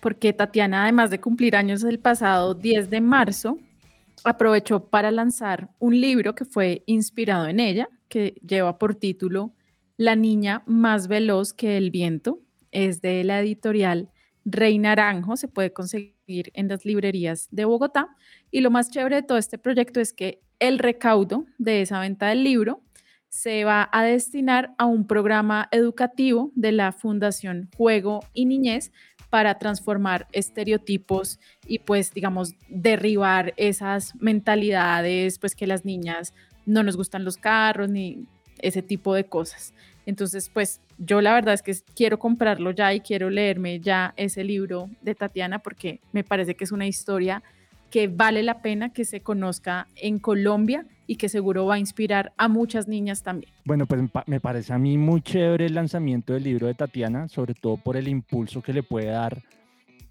porque 0.00 0.32
Tatiana, 0.32 0.82
además 0.82 1.10
de 1.10 1.20
cumplir 1.20 1.56
años 1.56 1.84
el 1.84 1.98
pasado 1.98 2.54
10 2.54 2.90
de 2.90 3.00
marzo, 3.00 3.58
aprovechó 4.24 4.84
para 4.88 5.10
lanzar 5.10 5.70
un 5.78 6.00
libro 6.00 6.34
que 6.34 6.44
fue 6.44 6.82
inspirado 6.86 7.46
en 7.46 7.60
ella, 7.60 7.88
que 8.08 8.34
lleva 8.46 8.78
por 8.78 8.94
título 8.94 9.52
La 9.96 10.16
niña 10.16 10.62
más 10.66 11.06
veloz 11.06 11.52
que 11.52 11.76
el 11.76 11.90
viento. 11.90 12.40
Es 12.72 13.00
de 13.02 13.24
la 13.24 13.40
editorial 13.40 14.10
Rey 14.44 14.78
Naranjo, 14.78 15.36
se 15.36 15.48
puede 15.48 15.72
conseguir 15.72 16.14
en 16.26 16.68
las 16.68 16.84
librerías 16.84 17.48
de 17.50 17.64
Bogotá. 17.64 18.08
Y 18.50 18.60
lo 18.60 18.70
más 18.70 18.90
chévere 18.90 19.16
de 19.16 19.22
todo 19.22 19.38
este 19.38 19.58
proyecto 19.58 20.00
es 20.00 20.12
que 20.12 20.40
el 20.58 20.78
recaudo 20.78 21.46
de 21.58 21.82
esa 21.82 22.00
venta 22.00 22.28
del 22.28 22.44
libro 22.44 22.82
se 23.28 23.64
va 23.64 23.88
a 23.92 24.02
destinar 24.02 24.74
a 24.76 24.86
un 24.86 25.06
programa 25.06 25.68
educativo 25.70 26.50
de 26.54 26.72
la 26.72 26.92
Fundación 26.92 27.70
Juego 27.76 28.20
y 28.34 28.44
Niñez 28.44 28.92
para 29.30 29.58
transformar 29.58 30.26
estereotipos 30.32 31.38
y 31.66 31.78
pues 31.78 32.12
digamos 32.12 32.54
derribar 32.68 33.54
esas 33.56 34.14
mentalidades 34.16 35.38
pues 35.38 35.54
que 35.54 35.68
las 35.68 35.84
niñas 35.84 36.34
no 36.66 36.82
nos 36.82 36.96
gustan 36.96 37.24
los 37.24 37.36
carros 37.36 37.88
ni 37.88 38.26
ese 38.58 38.82
tipo 38.82 39.14
de 39.14 39.24
cosas. 39.24 39.72
Entonces 40.10 40.50
pues 40.52 40.80
yo 40.98 41.20
la 41.20 41.32
verdad 41.32 41.54
es 41.54 41.62
que 41.62 41.74
quiero 41.94 42.18
comprarlo 42.18 42.72
ya 42.72 42.92
y 42.92 43.00
quiero 43.00 43.30
leerme 43.30 43.80
ya 43.80 44.12
ese 44.16 44.44
libro 44.44 44.90
de 45.00 45.14
Tatiana 45.14 45.60
porque 45.60 46.00
me 46.12 46.24
parece 46.24 46.54
que 46.56 46.64
es 46.64 46.72
una 46.72 46.86
historia 46.86 47.42
que 47.90 48.08
vale 48.08 48.42
la 48.42 48.60
pena 48.60 48.92
que 48.92 49.04
se 49.04 49.20
conozca 49.20 49.86
en 49.96 50.18
Colombia 50.18 50.84
y 51.06 51.16
que 51.16 51.28
seguro 51.28 51.66
va 51.66 51.74
a 51.74 51.78
inspirar 51.78 52.32
a 52.36 52.48
muchas 52.48 52.86
niñas 52.86 53.22
también. 53.22 53.52
Bueno, 53.64 53.86
pues 53.86 54.02
me 54.26 54.40
parece 54.40 54.72
a 54.72 54.78
mí 54.78 54.98
muy 54.98 55.22
chévere 55.22 55.66
el 55.66 55.74
lanzamiento 55.74 56.32
del 56.32 56.44
libro 56.44 56.66
de 56.66 56.74
Tatiana, 56.74 57.28
sobre 57.28 57.54
todo 57.54 57.76
por 57.76 57.96
el 57.96 58.06
impulso 58.08 58.62
que 58.62 58.72
le 58.72 58.82
puede 58.82 59.06
dar 59.06 59.42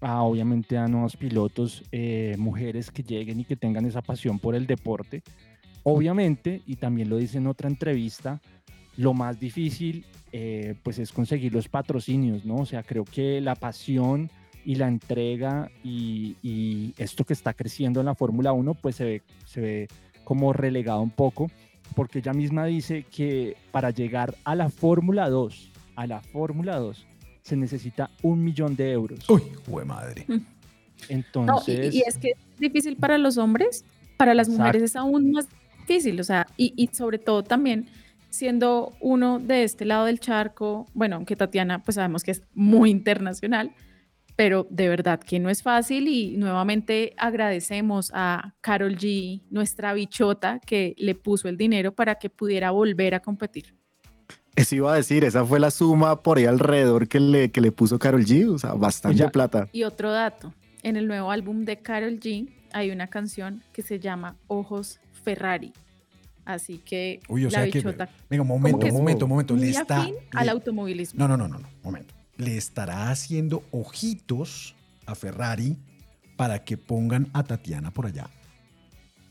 a, 0.00 0.22
obviamente 0.22 0.76
a 0.76 0.88
nuevos 0.88 1.16
pilotos, 1.16 1.84
eh, 1.92 2.36
mujeres 2.38 2.90
que 2.90 3.02
lleguen 3.02 3.40
y 3.40 3.44
que 3.44 3.56
tengan 3.56 3.84
esa 3.84 4.02
pasión 4.02 4.38
por 4.38 4.54
el 4.54 4.66
deporte. 4.66 5.22
Obviamente, 5.82 6.60
y 6.66 6.76
también 6.76 7.08
lo 7.08 7.16
dice 7.16 7.38
en 7.38 7.46
otra 7.46 7.68
entrevista, 7.68 8.40
Lo 9.00 9.14
más 9.14 9.40
difícil, 9.40 10.04
eh, 10.30 10.74
pues, 10.82 10.98
es 10.98 11.10
conseguir 11.10 11.54
los 11.54 11.68
patrocinios, 11.68 12.44
¿no? 12.44 12.56
O 12.56 12.66
sea, 12.66 12.82
creo 12.82 13.04
que 13.04 13.40
la 13.40 13.54
pasión 13.54 14.30
y 14.62 14.74
la 14.74 14.88
entrega 14.88 15.70
y, 15.82 16.36
y 16.42 16.92
esto 16.98 17.24
que 17.24 17.32
está 17.32 17.54
creciendo 17.54 18.00
en 18.00 18.06
la 18.06 18.14
Fórmula 18.14 18.52
1, 18.52 18.74
pues 18.74 18.96
se 18.96 19.04
ve, 19.04 19.22
se 19.46 19.60
ve 19.62 19.88
como 20.22 20.52
relegado 20.52 21.00
un 21.00 21.10
poco, 21.10 21.50
porque 21.96 22.18
ella 22.18 22.34
misma 22.34 22.66
dice 22.66 23.04
que 23.10 23.56
para 23.72 23.88
llegar 23.90 24.34
a 24.44 24.54
la 24.54 24.68
Fórmula 24.68 25.30
2, 25.30 25.70
a 25.96 26.06
la 26.06 26.20
Fórmula 26.20 26.76
2, 26.76 27.06
se 27.42 27.56
necesita 27.56 28.10
un 28.22 28.44
millón 28.44 28.76
de 28.76 28.92
euros. 28.92 29.20
Uy, 29.30 29.42
jue 29.66 29.84
madre. 29.86 30.26
No, 30.28 30.36
y- 30.36 30.44
Entonces, 31.08 31.94
y, 31.94 32.02
es 32.06 32.18
que 32.18 32.32
es 32.32 32.58
difícil 32.60 32.96
para 32.96 33.16
los 33.16 33.38
hombres, 33.38 33.86
para 34.18 34.34
las 34.34 34.50
mujeres 34.50 34.82
Exacto. 34.82 34.84
es 34.84 34.96
aún 35.14 35.32
más 35.32 35.48
difícil, 35.80 36.20
o 36.20 36.24
sea, 36.24 36.46
y, 36.58 36.74
y 36.76 36.88
sobre 36.94 37.16
todo 37.18 37.42
también 37.42 37.86
siendo 38.30 38.92
uno 39.00 39.38
de 39.38 39.64
este 39.64 39.84
lado 39.84 40.06
del 40.06 40.20
charco, 40.20 40.86
bueno, 40.94 41.16
aunque 41.16 41.36
Tatiana 41.36 41.82
pues 41.82 41.96
sabemos 41.96 42.22
que 42.22 42.30
es 42.30 42.42
muy 42.54 42.90
internacional, 42.90 43.72
pero 44.36 44.66
de 44.70 44.88
verdad 44.88 45.20
que 45.20 45.38
no 45.38 45.50
es 45.50 45.62
fácil 45.62 46.08
y 46.08 46.36
nuevamente 46.38 47.12
agradecemos 47.18 48.10
a 48.14 48.54
Carol 48.62 48.96
G, 48.96 49.42
nuestra 49.50 49.92
bichota, 49.92 50.60
que 50.60 50.94
le 50.96 51.14
puso 51.14 51.48
el 51.48 51.58
dinero 51.58 51.92
para 51.94 52.14
que 52.14 52.30
pudiera 52.30 52.70
volver 52.70 53.14
a 53.14 53.20
competir. 53.20 53.74
Eso 54.56 54.76
iba 54.76 54.92
a 54.92 54.96
decir, 54.96 55.24
esa 55.24 55.44
fue 55.44 55.60
la 55.60 55.70
suma 55.70 56.22
por 56.22 56.38
ahí 56.38 56.46
alrededor 56.46 57.06
que 57.06 57.20
le, 57.20 57.50
que 57.50 57.60
le 57.60 57.70
puso 57.70 57.98
Carol 57.98 58.24
G, 58.24 58.48
o 58.48 58.58
sea, 58.58 58.72
bastante 58.72 59.22
Oye, 59.22 59.30
plata. 59.30 59.68
Y 59.72 59.84
otro 59.84 60.10
dato, 60.10 60.54
en 60.82 60.96
el 60.96 61.06
nuevo 61.06 61.30
álbum 61.30 61.64
de 61.64 61.78
Carol 61.78 62.18
G 62.18 62.48
hay 62.72 62.90
una 62.90 63.08
canción 63.08 63.62
que 63.72 63.82
se 63.82 64.00
llama 64.00 64.36
Ojos 64.46 65.00
Ferrari. 65.22 65.72
Así 66.52 66.78
que 66.78 67.20
Uy, 67.28 67.44
o 67.44 67.50
la 67.50 67.50
sea 67.62 67.70
que. 67.70 67.78
bichota 67.78 68.08
Venga, 68.28 68.42
un 68.42 68.48
como 68.48 68.58
momento, 68.58 68.78
que 68.80 68.88
es 68.88 68.92
momento, 68.94 69.26
momento. 69.28 69.56
Le 69.56 69.70
está. 69.70 70.02
afín 70.02 70.14
al 70.32 70.46
le- 70.46 70.52
automovilismo. 70.52 71.18
No, 71.18 71.28
no, 71.28 71.36
no, 71.36 71.48
no, 71.48 71.58
no, 71.58 71.68
momento. 71.82 72.14
Le 72.36 72.56
estará 72.56 73.10
haciendo 73.10 73.62
ojitos 73.70 74.74
a 75.06 75.14
Ferrari 75.14 75.76
para 76.36 76.64
que 76.64 76.76
pongan 76.76 77.28
a 77.32 77.42
Tatiana 77.44 77.90
por 77.90 78.06
allá. 78.06 78.28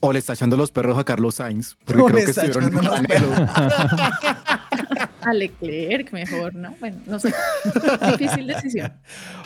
O 0.02 0.14
le 0.14 0.20
está 0.20 0.34
echando 0.34 0.56
los 0.56 0.72
perros 0.72 0.98
a 0.98 1.04
Carlos 1.04 1.36
Sainz, 1.36 1.76
porque 1.84 2.02
O 2.02 2.08
le 2.08 2.14
creo 2.14 2.26
que 2.26 2.32
está 2.32 2.46
estuvieron 2.46 2.72
en 2.72 2.80
echando 2.80 2.98
los 2.98 3.08
paralelo. 3.08 3.52
A 5.22 5.34
Leclerc 5.34 6.14
mejor, 6.14 6.56
¿no? 6.56 6.74
Bueno, 6.80 7.02
no 7.06 7.20
sé. 7.20 7.34
Difícil 8.18 8.48
decisión. 8.48 8.94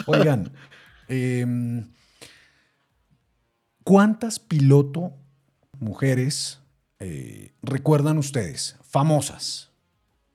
Oigan, 0.05 0.51
em, 1.07 1.87
¿cuántas 3.83 4.39
piloto 4.39 5.13
mujeres 5.79 6.59
eh, 7.03 7.53
recuerdan 7.61 8.17
ustedes? 8.17 8.77
Famosas. 8.81 9.71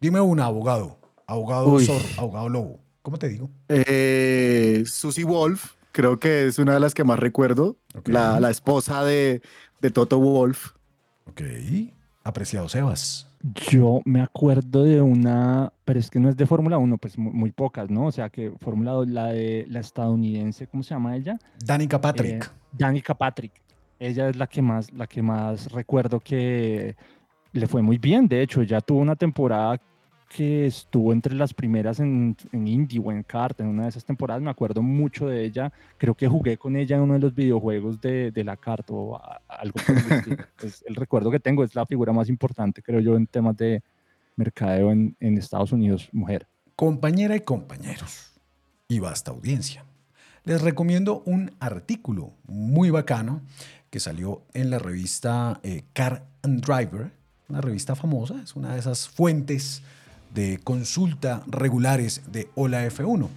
Dime 0.01 0.21
una, 0.21 0.45
abogado. 0.47 0.99
Abogado 1.27 1.69
Uy. 1.73 1.85
zorro, 1.87 2.07
abogado 2.17 2.49
lobo. 2.49 2.81
¿Cómo 3.03 3.19
te 3.19 3.29
digo? 3.29 3.51
Eh, 3.69 4.83
Susie 4.87 5.25
Wolf, 5.25 5.75
creo 5.93 6.19
que 6.21 6.47
es 6.47 6.59
una 6.59 6.75
de 6.75 6.81
las 6.81 6.95
que 6.95 7.05
más 7.05 7.19
recuerdo, 7.19 7.77
la, 8.05 8.39
la 8.41 8.51
esposa 8.51 9.05
de, 9.05 9.43
de 9.81 9.91
Toto 9.91 10.19
Wolf. 10.19 10.73
Ok, 11.27 11.43
apreciado 12.25 12.69
Sebas. 12.69 13.27
Yo 13.71 14.01
me 14.05 14.21
acuerdo 14.21 14.83
de 14.85 15.01
una, 15.01 15.73
pero 15.85 16.01
es 16.01 16.11
que 16.11 16.19
no 16.19 16.29
es 16.29 16.37
de 16.37 16.47
Fórmula 16.47 16.77
1, 16.77 16.99
pues 16.99 17.17
mu- 17.17 17.31
muy, 17.33 17.53
pocas, 17.53 17.89
¿no? 17.89 18.07
O 18.07 18.13
sea 18.13 18.31
que 18.31 18.53
Fórmula 18.61 18.93
2, 18.93 19.09
la 19.09 19.27
de 19.29 19.65
la 19.69 19.79
estadounidense, 19.81 20.67
¿cómo 20.67 20.83
se 20.83 20.91
llama 20.95 21.17
ella? 21.17 21.39
Danica 21.65 22.01
Patrick. 22.01 22.45
Eh, 22.45 22.49
Danica 22.73 23.15
Patrick. 23.15 23.53
Ella 23.99 24.29
es 24.29 24.37
la 24.37 24.47
que 24.47 24.63
más, 24.63 24.93
la 24.93 25.07
que 25.07 25.23
más 25.23 25.71
recuerdo 25.73 26.21
que 26.21 26.95
le 27.53 27.67
fue 27.67 27.83
muy 27.83 27.99
bien. 27.99 28.29
De 28.29 28.43
hecho, 28.43 28.63
ya 28.63 28.81
tuvo 28.81 29.01
una 29.01 29.17
temporada 29.17 29.81
que 30.29 30.67
estuvo 30.67 31.13
entre 31.13 31.35
las 31.35 31.55
primeras 31.55 31.99
en, 32.01 32.37
en 32.53 32.69
Indy 32.69 32.99
o 33.03 33.11
en 33.11 33.23
kart, 33.23 33.59
en 33.61 33.67
una 33.69 33.85
de 33.85 33.89
esas 33.89 34.05
temporadas. 34.05 34.43
Me 34.43 34.51
acuerdo 34.51 34.83
mucho 34.83 35.27
de 35.27 35.43
ella. 35.45 35.73
Creo 35.97 36.15
que 36.15 36.29
jugué 36.29 36.59
con 36.59 36.77
ella 36.77 36.97
en 36.97 37.03
uno 37.03 37.15
de 37.15 37.21
los 37.21 37.35
videojuegos 37.35 37.99
de, 38.01 38.31
de 38.31 38.45
la 38.45 38.57
kart 38.57 38.87
o 38.91 39.17
a- 39.17 39.41
algo 39.49 39.77
por 39.87 39.97
el 39.97 40.13
estilo. 40.13 40.45
Es 40.63 40.85
el 40.87 40.95
recuerdo 40.95 41.31
que 41.31 41.41
tengo. 41.41 41.65
Es 41.65 41.75
la 41.75 41.87
figura 41.87 42.13
más 42.13 42.29
importante, 42.29 42.83
creo 42.83 43.01
yo, 43.01 43.17
en 43.17 43.27
temas 43.27 43.57
de 43.57 43.83
mercadeo 44.37 44.93
en, 44.93 45.17
en 45.19 45.39
Estados 45.39 45.73
Unidos, 45.73 46.09
mujer. 46.13 46.47
Compañera 46.77 47.35
y 47.35 47.41
compañeros, 47.41 48.39
y 48.87 49.01
vasta 49.01 49.33
audiencia, 49.33 49.85
les 50.45 50.63
recomiendo 50.63 51.23
un 51.27 51.51
artículo 51.59 52.35
muy 52.47 52.91
bacano 52.91 53.41
que 53.91 54.01
salió 54.01 54.43
en 54.55 54.71
la 54.71 54.79
revista 54.79 55.61
eh, 55.63 55.85
Car 55.93 56.27
and 56.43 56.65
Driver, 56.65 57.13
una 57.49 57.61
revista 57.61 57.95
famosa, 57.95 58.41
es 58.43 58.57
una 58.57 58.75
de 58.75 58.81
esas 58.81 59.09
fuentes 59.09 59.83
de 60.35 60.59
consulta 60.63 61.43
regulares 61.47 62.23
de 62.31 62.51
Hola 62.55 62.87
F1. 62.87 63.29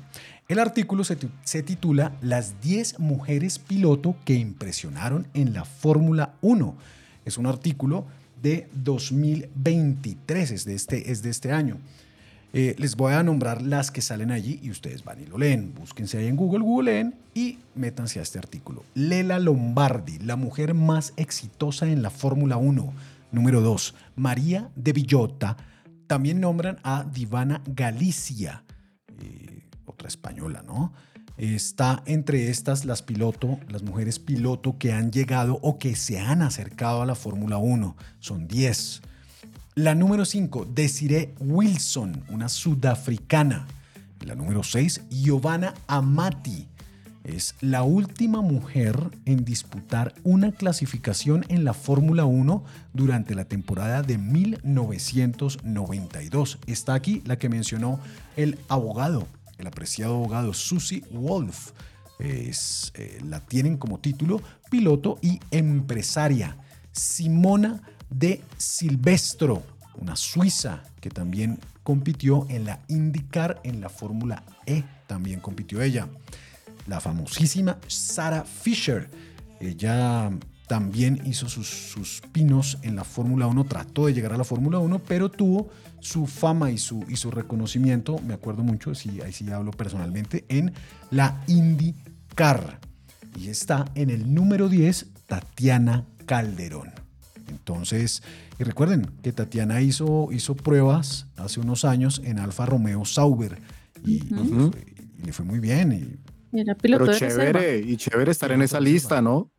El 0.47 0.59
artículo 0.59 1.03
se, 1.03 1.17
se 1.45 1.63
titula 1.63 2.11
Las 2.21 2.59
10 2.61 2.99
mujeres 2.99 3.59
piloto 3.59 4.15
que 4.25 4.33
impresionaron 4.33 5.27
en 5.33 5.53
la 5.53 5.63
Fórmula 5.63 6.33
1. 6.41 6.75
Es 7.23 7.37
un 7.37 7.45
artículo 7.45 8.05
de 8.41 8.67
2023, 8.73 10.51
es 10.51 10.65
de 10.65 10.75
este, 10.75 11.11
es 11.11 11.21
de 11.21 11.29
este 11.29 11.51
año. 11.51 11.77
Eh, 12.53 12.75
les 12.77 12.97
voy 12.97 13.13
a 13.13 13.23
nombrar 13.23 13.61
las 13.61 13.91
que 13.91 14.01
salen 14.01 14.29
allí 14.29 14.59
y 14.61 14.71
ustedes 14.71 15.05
van 15.05 15.21
y 15.21 15.25
lo 15.25 15.37
leen. 15.37 15.73
Búsquense 15.73 16.17
ahí 16.17 16.27
en 16.27 16.35
Google, 16.35 16.59
googleen 16.59 17.15
y 17.33 17.59
métanse 17.75 18.19
a 18.19 18.23
este 18.23 18.39
artículo. 18.39 18.83
Lela 18.93 19.39
Lombardi, 19.39 20.19
la 20.19 20.35
mujer 20.35 20.73
más 20.73 21.13
exitosa 21.15 21.87
en 21.87 22.01
la 22.01 22.09
Fórmula 22.09 22.57
1. 22.57 22.93
Número 23.31 23.61
2, 23.61 23.95
María 24.17 24.69
de 24.75 24.91
Villota. 24.91 25.55
También 26.07 26.41
nombran 26.41 26.79
a 26.83 27.05
Divana 27.05 27.61
Galicia, 27.65 28.65
eh, 29.21 29.69
otra 29.85 30.09
española, 30.09 30.61
¿no? 30.67 30.91
Está 31.37 32.03
entre 32.05 32.49
estas 32.49 32.83
las 32.83 33.01
piloto, 33.01 33.59
las 33.69 33.83
mujeres 33.83 34.19
piloto 34.19 34.77
que 34.77 34.91
han 34.91 35.11
llegado 35.11 35.57
o 35.61 35.79
que 35.79 35.95
se 35.95 36.19
han 36.19 36.41
acercado 36.41 37.01
a 37.01 37.05
la 37.05 37.15
Fórmula 37.15 37.57
1. 37.57 37.95
Son 38.19 38.47
10. 38.47 39.01
La 39.75 39.95
número 39.95 40.25
5, 40.25 40.65
Desiree 40.65 41.33
Wilson, 41.39 42.25
una 42.27 42.49
sudafricana. 42.49 43.65
La 44.19 44.35
número 44.35 44.63
6, 44.63 45.03
Giovanna 45.09 45.73
Amati. 45.87 46.67
Es 47.23 47.55
la 47.61 47.83
última 47.83 48.41
mujer 48.41 49.17
en 49.23 49.45
disputar 49.45 50.13
una 50.23 50.51
clasificación 50.51 51.45
en 51.47 51.63
la 51.63 51.73
Fórmula 51.73 52.25
1 52.25 52.65
durante 52.91 53.33
la 53.33 53.45
temporada 53.45 54.03
de 54.03 54.17
1992. 54.17 56.59
Está 56.67 56.93
aquí 56.93 57.23
la 57.25 57.39
que 57.39 57.47
mencionó 57.47 58.01
el 58.35 58.59
abogado, 58.67 59.25
el 59.57 59.67
apreciado 59.67 60.15
abogado 60.15 60.53
Susie 60.53 61.05
Wolf. 61.11 61.71
Es, 62.19 62.91
eh, 62.95 63.21
la 63.23 63.39
tienen 63.39 63.77
como 63.77 63.99
título 63.99 64.41
piloto 64.69 65.17
y 65.21 65.39
empresaria. 65.49 66.57
Simona 66.91 67.83
de 68.11 68.41
Silvestro, 68.57 69.63
una 69.99 70.15
suiza 70.15 70.83
que 70.99 71.09
también 71.09 71.59
compitió 71.83 72.45
en 72.49 72.65
la 72.65 72.79
IndyCar, 72.87 73.59
en 73.63 73.81
la 73.81 73.89
Fórmula 73.89 74.43
E, 74.65 74.83
también 75.07 75.39
compitió 75.39 75.81
ella. 75.81 76.07
La 76.87 76.99
famosísima 76.99 77.77
Sarah 77.87 78.43
Fisher, 78.43 79.09
ella 79.59 80.31
también 80.67 81.21
hizo 81.25 81.49
sus, 81.49 82.21
pinos 82.31 82.77
en 82.81 82.95
la 82.95 83.03
Fórmula 83.03 83.47
1, 83.47 83.65
trató 83.65 84.05
de 84.05 84.13
llegar 84.13 84.33
a 84.33 84.37
la 84.37 84.43
Fórmula 84.43 84.79
1, 84.79 84.99
pero 84.99 85.29
tuvo 85.29 85.69
su 85.99 86.27
fama 86.27 86.71
y 86.71 86.77
su, 86.77 87.03
y 87.09 87.17
su 87.17 87.29
reconocimiento, 87.29 88.19
me 88.19 88.33
acuerdo 88.33 88.63
mucho, 88.63 88.95
sí, 88.95 89.19
ahí 89.21 89.33
sí 89.33 89.49
hablo 89.51 89.71
personalmente, 89.71 90.45
en 90.47 90.73
la 91.09 91.43
IndyCar. 91.47 92.79
Y 93.37 93.49
está 93.49 93.85
en 93.95 94.09
el 94.09 94.33
número 94.33 94.69
10, 94.69 95.07
Tatiana 95.27 96.05
Calderón. 96.25 97.00
Entonces, 97.65 98.23
y 98.59 98.63
recuerden 98.63 99.05
que 99.21 99.31
Tatiana 99.31 99.81
hizo, 99.81 100.29
hizo 100.31 100.55
pruebas 100.55 101.27
hace 101.37 101.59
unos 101.59 101.85
años 101.85 102.19
en 102.25 102.39
Alfa 102.39 102.65
Romeo 102.65 103.05
Sauber 103.05 103.59
y, 104.03 104.15
y 104.15 104.19
fue- 104.29 104.71
y 105.19 105.25
le 105.27 105.31
fue 105.31 105.45
muy 105.45 105.59
bien. 105.59 106.19
Y 106.51 106.59
Era 106.59 106.73
piloto 106.73 107.05
Pero 107.05 107.13
de 107.17 107.19
reserva. 107.27 107.59
chévere, 107.61 107.79
y 107.79 107.97
chévere 107.97 108.31
estar 108.31 108.51
en 108.51 108.63
esa 108.63 108.79
lista, 108.79 109.21
¿no? 109.21 109.51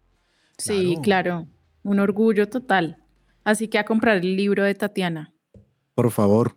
Sí, 0.59 0.97
claro. 1.03 1.47
Un 1.85 2.01
orgullo 2.01 2.49
total. 2.49 2.99
Así 3.45 3.69
que 3.69 3.79
a 3.79 3.85
comprar 3.85 4.17
el 4.19 4.37
libro 4.37 4.65
de 4.65 4.75
Tatiana. 4.75 5.33
Por 5.95 6.11
favor. 6.11 6.57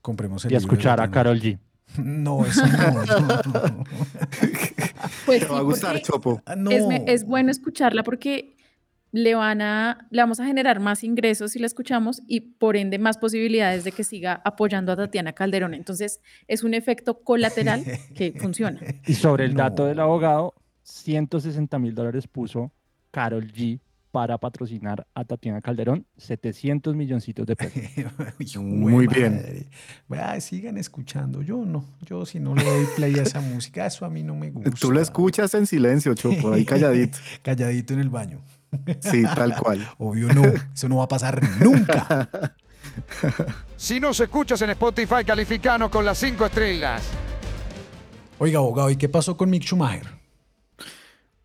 compremos 0.00 0.44
Y 0.44 0.48
el 0.48 0.54
a 0.54 0.58
libro 0.58 0.70
de 0.70 0.74
escuchar 0.76 1.00
a. 1.02 1.10
Carol 1.10 1.40
G. 1.40 1.58
No, 2.02 2.44
eso 2.46 2.66
no. 2.66 3.04
no. 3.04 3.84
Pues 5.26 5.40
Te 5.40 5.46
va 5.46 5.58
a 5.58 5.62
gustar, 5.62 6.00
Chopo. 6.02 6.40
Ah, 6.46 6.56
no. 6.56 6.70
Es, 6.70 6.86
me- 6.86 7.04
es 7.06 7.24
bueno 7.26 7.50
escucharla 7.50 8.02
porque 8.02 8.55
le 9.16 9.34
van 9.34 9.62
a, 9.62 10.06
le 10.10 10.20
vamos 10.20 10.40
a 10.40 10.44
generar 10.44 10.78
más 10.78 11.02
ingresos 11.02 11.52
si 11.52 11.58
la 11.58 11.66
escuchamos 11.66 12.20
y 12.26 12.40
por 12.40 12.76
ende 12.76 12.98
más 12.98 13.16
posibilidades 13.16 13.82
de 13.82 13.92
que 13.92 14.04
siga 14.04 14.42
apoyando 14.44 14.92
a 14.92 14.96
Tatiana 14.96 15.32
Calderón. 15.32 15.72
Entonces 15.72 16.20
es 16.48 16.62
un 16.62 16.74
efecto 16.74 17.20
colateral 17.22 17.82
que 18.14 18.32
funciona. 18.38 18.78
Y 19.06 19.14
sobre 19.14 19.46
el 19.46 19.54
dato 19.54 19.84
No. 19.84 19.88
del 19.88 20.00
abogado, 20.00 20.52
160 20.82 21.78
mil 21.78 21.94
dólares 21.94 22.26
puso 22.28 22.72
Carol 23.10 23.50
G 23.50 23.80
para 24.10 24.36
patrocinar 24.36 25.06
a 25.14 25.24
Tatiana 25.24 25.62
Calderón 25.62 26.06
700 26.18 26.94
milloncitos 26.94 27.46
de 27.46 27.56
pesos. 27.56 27.82
Muy 28.62 29.06
bien. 29.06 29.66
Vea, 30.08 30.38
sigan 30.42 30.76
escuchando. 30.76 31.40
Yo 31.40 31.64
no. 31.64 31.86
Yo 32.02 32.26
si 32.26 32.38
no 32.38 32.54
le 32.54 32.64
doy 32.64 32.84
play 32.96 33.14
a 33.18 33.22
esa 33.22 33.40
música, 33.54 33.86
eso 33.86 34.04
a 34.04 34.10
mí 34.10 34.22
no 34.22 34.34
me 34.34 34.50
gusta. 34.50 34.70
Tú 34.78 34.92
lo 34.92 35.00
escuchas 35.00 35.54
en 35.54 35.66
silencio, 35.66 36.14
Chopo, 36.14 36.52
ahí 36.52 36.66
calladito. 36.66 37.16
Calladito 37.42 37.94
en 37.94 38.00
el 38.00 38.10
baño. 38.10 38.40
Sí, 39.00 39.22
tal 39.22 39.56
cual. 39.56 39.88
Obvio 39.98 40.32
no. 40.32 40.42
Eso 40.74 40.88
no 40.88 40.96
va 40.96 41.04
a 41.04 41.08
pasar 41.08 41.42
nunca. 41.60 42.28
Si 43.76 44.00
nos 44.00 44.18
escuchas 44.20 44.62
en 44.62 44.70
Spotify, 44.70 45.22
calificanos 45.26 45.90
con 45.90 46.04
las 46.04 46.16
cinco 46.16 46.46
estrellas. 46.46 47.02
Oiga, 48.38 48.58
abogado, 48.58 48.90
¿y 48.90 48.96
qué 48.96 49.08
pasó 49.08 49.36
con 49.36 49.50
Mick 49.50 49.64
Schumacher? 49.64 50.06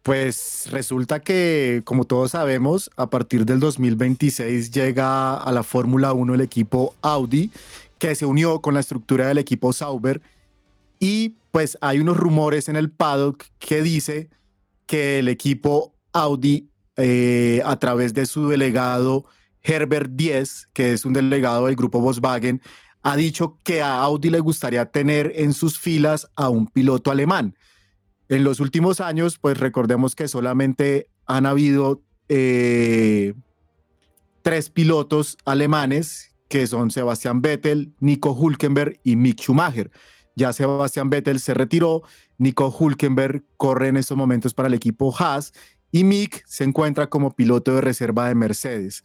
Pues 0.03 0.67
resulta 0.71 1.19
que, 1.19 1.81
como 1.85 2.05
todos 2.05 2.31
sabemos, 2.31 2.89
a 2.95 3.09
partir 3.09 3.45
del 3.45 3.59
2026 3.59 4.71
llega 4.71 5.35
a 5.35 5.51
la 5.51 5.61
Fórmula 5.61 6.13
1 6.13 6.33
el 6.33 6.41
equipo 6.41 6.95
Audi, 7.01 7.51
que 7.99 8.15
se 8.15 8.25
unió 8.25 8.61
con 8.61 8.73
la 8.73 8.79
estructura 8.79 9.27
del 9.27 9.37
equipo 9.37 9.73
Sauber. 9.73 10.21
Y 10.99 11.35
pues 11.51 11.77
hay 11.81 11.99
unos 11.99 12.17
rumores 12.17 12.67
en 12.67 12.77
el 12.77 12.89
paddock 12.89 13.43
que 13.59 13.83
dice 13.83 14.29
que 14.87 15.19
el 15.19 15.27
equipo 15.27 15.93
Audi, 16.13 16.70
eh, 17.03 17.63
a 17.65 17.77
través 17.77 18.13
de 18.13 18.27
su 18.27 18.47
delegado 18.47 19.25
Herbert 19.63 20.11
Diez, 20.13 20.69
que 20.71 20.93
es 20.93 21.03
un 21.03 21.13
delegado 21.13 21.65
del 21.65 21.75
grupo 21.75 21.99
Volkswagen, 21.99 22.61
ha 23.01 23.15
dicho 23.15 23.57
que 23.63 23.81
a 23.81 24.01
Audi 24.01 24.29
le 24.29 24.39
gustaría 24.39 24.85
tener 24.85 25.33
en 25.35 25.53
sus 25.53 25.79
filas 25.79 26.29
a 26.35 26.49
un 26.49 26.67
piloto 26.67 27.09
alemán. 27.09 27.55
En 28.29 28.43
los 28.43 28.59
últimos 28.59 29.01
años, 29.01 29.39
pues 29.39 29.59
recordemos 29.59 30.15
que 30.15 30.27
solamente 30.27 31.09
han 31.25 31.47
habido 31.47 32.03
eh, 32.29 33.33
tres 34.43 34.69
pilotos 34.69 35.37
alemanes, 35.43 36.35
que 36.49 36.67
son 36.67 36.91
Sebastián 36.91 37.41
Vettel, 37.41 37.93
Nico 37.99 38.33
Hulkenberg 38.33 38.99
y 39.03 39.15
Mick 39.15 39.41
Schumacher. 39.41 39.89
Ya 40.35 40.53
Sebastián 40.53 41.09
Vettel 41.09 41.39
se 41.39 41.55
retiró, 41.55 42.03
Nico 42.37 42.69
Hulkenberg 42.69 43.43
corre 43.57 43.87
en 43.87 43.97
estos 43.97 44.17
momentos 44.17 44.53
para 44.53 44.67
el 44.67 44.75
equipo 44.75 45.13
Haas 45.17 45.51
y 45.91 46.03
Mick 46.03 46.43
se 46.47 46.63
encuentra 46.63 47.07
como 47.07 47.35
piloto 47.35 47.75
de 47.75 47.81
reserva 47.81 48.27
de 48.27 48.35
Mercedes. 48.35 49.03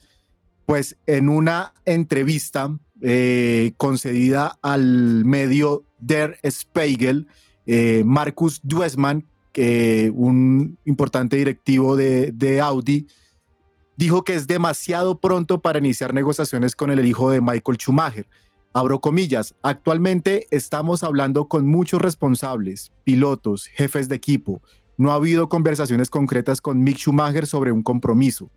Pues 0.66 0.96
en 1.07 1.29
una 1.29 1.75
entrevista 1.85 2.77
eh, 3.01 3.72
concedida 3.77 4.59
al 4.62 5.25
medio 5.25 5.85
Der 5.99 6.38
Spiegel, 6.49 7.27
eh, 7.66 8.03
Marcus 8.05 8.61
Duesman, 8.62 9.27
un 10.12 10.79
importante 10.85 11.37
directivo 11.37 11.96
de, 11.96 12.31
de, 12.33 12.61
Audi, 12.61 13.07
dijo 13.96 14.22
que 14.22 14.35
es 14.35 14.46
demasiado 14.46 15.18
pronto 15.18 15.62
para 15.62 15.79
iniciar 15.79 16.12
negociaciones 16.12 16.77
con 16.77 16.90
el 16.90 17.05
hijo 17.07 17.31
de 17.31 17.40
Michael 17.40 17.79
Schumacher. 17.79 18.27
Abro 18.75 19.01
comillas, 19.01 19.55
actualmente 19.62 20.46
estamos 20.51 21.03
hablando 21.03 21.49
con 21.49 21.66
muchos 21.66 22.03
responsables, 22.03 22.92
pilotos, 23.05 23.66
jefes 23.68 24.11
de 24.11 24.16
equipo. 24.16 24.61
No 24.97 25.13
ha 25.13 25.15
habido 25.15 25.49
conversaciones 25.49 26.11
concretas 26.11 26.61
con 26.61 26.83
Mick 26.83 26.99
Schumacher 26.99 27.47
sobre 27.47 27.73
un 27.73 27.83
compromiso. 27.83 28.51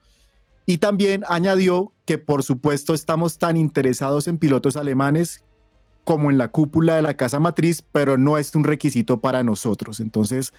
Y 0.65 0.77
también 0.77 1.23
añadió 1.27 1.91
que 2.05 2.17
por 2.17 2.43
supuesto 2.43 2.93
estamos 2.93 3.37
tan 3.37 3.57
interesados 3.57 4.27
en 4.27 4.37
pilotos 4.37 4.77
alemanes 4.77 5.43
como 6.03 6.31
en 6.31 6.37
la 6.37 6.49
cúpula 6.49 6.95
de 6.95 7.01
la 7.01 7.15
casa 7.15 7.39
matriz, 7.39 7.83
pero 7.91 8.17
no 8.17 8.37
es 8.37 8.55
un 8.55 8.63
requisito 8.63 9.19
para 9.19 9.43
nosotros. 9.43 9.99
Entonces, 9.99 10.53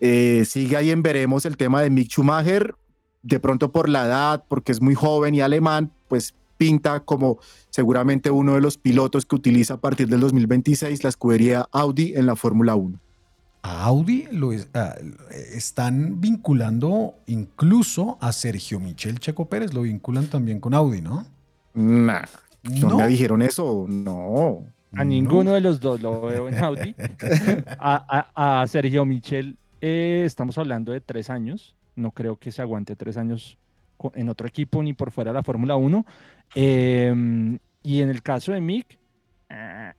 eh, 0.00 0.44
sigue 0.46 0.76
ahí 0.76 0.90
en 0.90 1.02
veremos 1.02 1.44
el 1.46 1.56
tema 1.56 1.82
de 1.82 1.90
Mick 1.90 2.08
Schumacher, 2.10 2.74
de 3.22 3.40
pronto 3.40 3.72
por 3.72 3.88
la 3.88 4.06
edad, 4.06 4.44
porque 4.48 4.72
es 4.72 4.80
muy 4.80 4.94
joven 4.94 5.34
y 5.34 5.40
alemán, 5.40 5.92
pues 6.08 6.34
pinta 6.56 7.00
como 7.00 7.38
seguramente 7.70 8.30
uno 8.30 8.54
de 8.54 8.60
los 8.60 8.78
pilotos 8.78 9.24
que 9.24 9.36
utiliza 9.36 9.74
a 9.74 9.80
partir 9.80 10.08
del 10.08 10.20
2026 10.20 11.02
la 11.04 11.08
escudería 11.08 11.68
Audi 11.72 12.14
en 12.14 12.26
la 12.26 12.36
Fórmula 12.36 12.74
1. 12.74 12.98
A 13.62 13.84
Audi 13.84 14.28
lo 14.30 14.52
es, 14.52 14.68
uh, 14.74 15.24
están 15.54 16.20
vinculando 16.20 17.16
incluso 17.26 18.18
a 18.20 18.32
Sergio 18.32 18.78
Michel 18.80 19.18
Checo 19.18 19.48
Pérez, 19.48 19.74
lo 19.74 19.82
vinculan 19.82 20.26
también 20.26 20.60
con 20.60 20.74
Audi, 20.74 21.00
¿no? 21.00 21.26
Nah. 21.74 22.22
¿No, 22.62 22.96
me 22.98 23.08
dijeron 23.08 23.42
eso? 23.42 23.86
No. 23.88 24.64
A 24.92 25.04
ninguno 25.04 25.52
de 25.52 25.60
los 25.60 25.80
dos 25.80 26.00
lo 26.00 26.22
veo 26.22 26.48
en 26.48 26.58
Audi. 26.58 26.94
a, 27.78 28.28
a, 28.34 28.62
a, 28.62 28.66
Sergio 28.66 29.04
Michel 29.04 29.56
eh, 29.80 30.22
estamos 30.24 30.58
hablando 30.58 30.92
de 30.92 31.00
tres 31.00 31.30
años. 31.30 31.74
No 31.94 32.10
creo 32.12 32.36
que 32.36 32.52
se 32.52 32.62
aguante 32.62 32.96
tres 32.96 33.16
años 33.16 33.58
en 34.14 34.28
otro 34.28 34.46
equipo 34.46 34.82
ni 34.82 34.92
por 34.92 35.10
fuera 35.10 35.30
de 35.30 35.34
la 35.34 35.42
Fórmula 35.42 35.76
1. 35.76 36.06
Eh, 36.54 37.58
y 37.82 38.00
en 38.02 38.08
el 38.08 38.22
caso 38.22 38.52
de 38.52 38.60
Mick, 38.60 38.98
ah, 39.50 39.94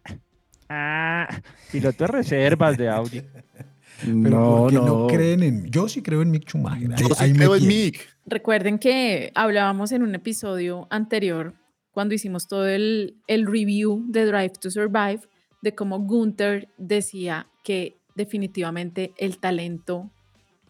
ah, 0.70 1.28
piloto 1.72 2.06
de 2.06 2.08
reservas 2.08 2.78
de 2.78 2.90
Audi. 2.90 3.22
Pero 4.04 4.30
no, 4.30 4.58
¿por 4.58 4.70
qué 4.70 4.76
no. 4.76 4.86
no. 4.86 5.08
creen 5.08 5.44
en 5.44 5.66
Yo 5.70 5.88
sí 5.88 6.02
creo 6.02 6.22
en 6.22 6.32
Mick 6.32 6.48
Schumacher. 6.48 6.96
Yo 6.96 7.08
sí 7.16 7.34
creo 7.34 7.56
en. 7.56 7.68
Mick. 7.68 8.08
Recuerden 8.26 8.80
que 8.80 9.32
hablábamos 9.36 9.92
en 9.92 10.04
un 10.04 10.16
episodio 10.16 10.88
anterior, 10.90 11.54
cuando 11.92 12.14
hicimos 12.14 12.48
todo 12.48 12.68
el, 12.68 13.18
el 13.28 13.46
review 13.46 14.06
de 14.08 14.26
Drive 14.26 14.54
to 14.62 14.70
Survive, 14.70 15.22
de 15.62 15.76
cómo 15.76 16.00
Gunther 16.00 16.70
decía 16.78 17.48
que 17.64 17.98
definitivamente 18.16 19.14
el 19.18 19.38
talento 19.38 20.12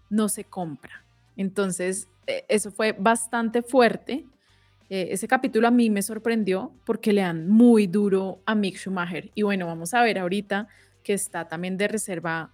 no 0.09 0.29
se 0.29 0.43
compra. 0.43 1.03
Entonces, 1.35 2.07
eh, 2.27 2.45
eso 2.47 2.71
fue 2.71 2.93
bastante 2.93 3.61
fuerte. 3.61 4.25
Eh, 4.89 5.09
ese 5.11 5.27
capítulo 5.27 5.67
a 5.67 5.71
mí 5.71 5.89
me 5.89 6.01
sorprendió 6.01 6.71
porque 6.85 7.13
le 7.13 7.21
dan 7.21 7.47
muy 7.49 7.87
duro 7.87 8.41
a 8.45 8.55
Mick 8.55 8.77
Schumacher. 8.77 9.31
Y 9.35 9.43
bueno, 9.43 9.65
vamos 9.65 9.93
a 9.93 10.01
ver 10.01 10.19
ahorita 10.19 10.67
que 11.03 11.13
está 11.13 11.47
también 11.47 11.77
de 11.77 11.87
reserva 11.87 12.51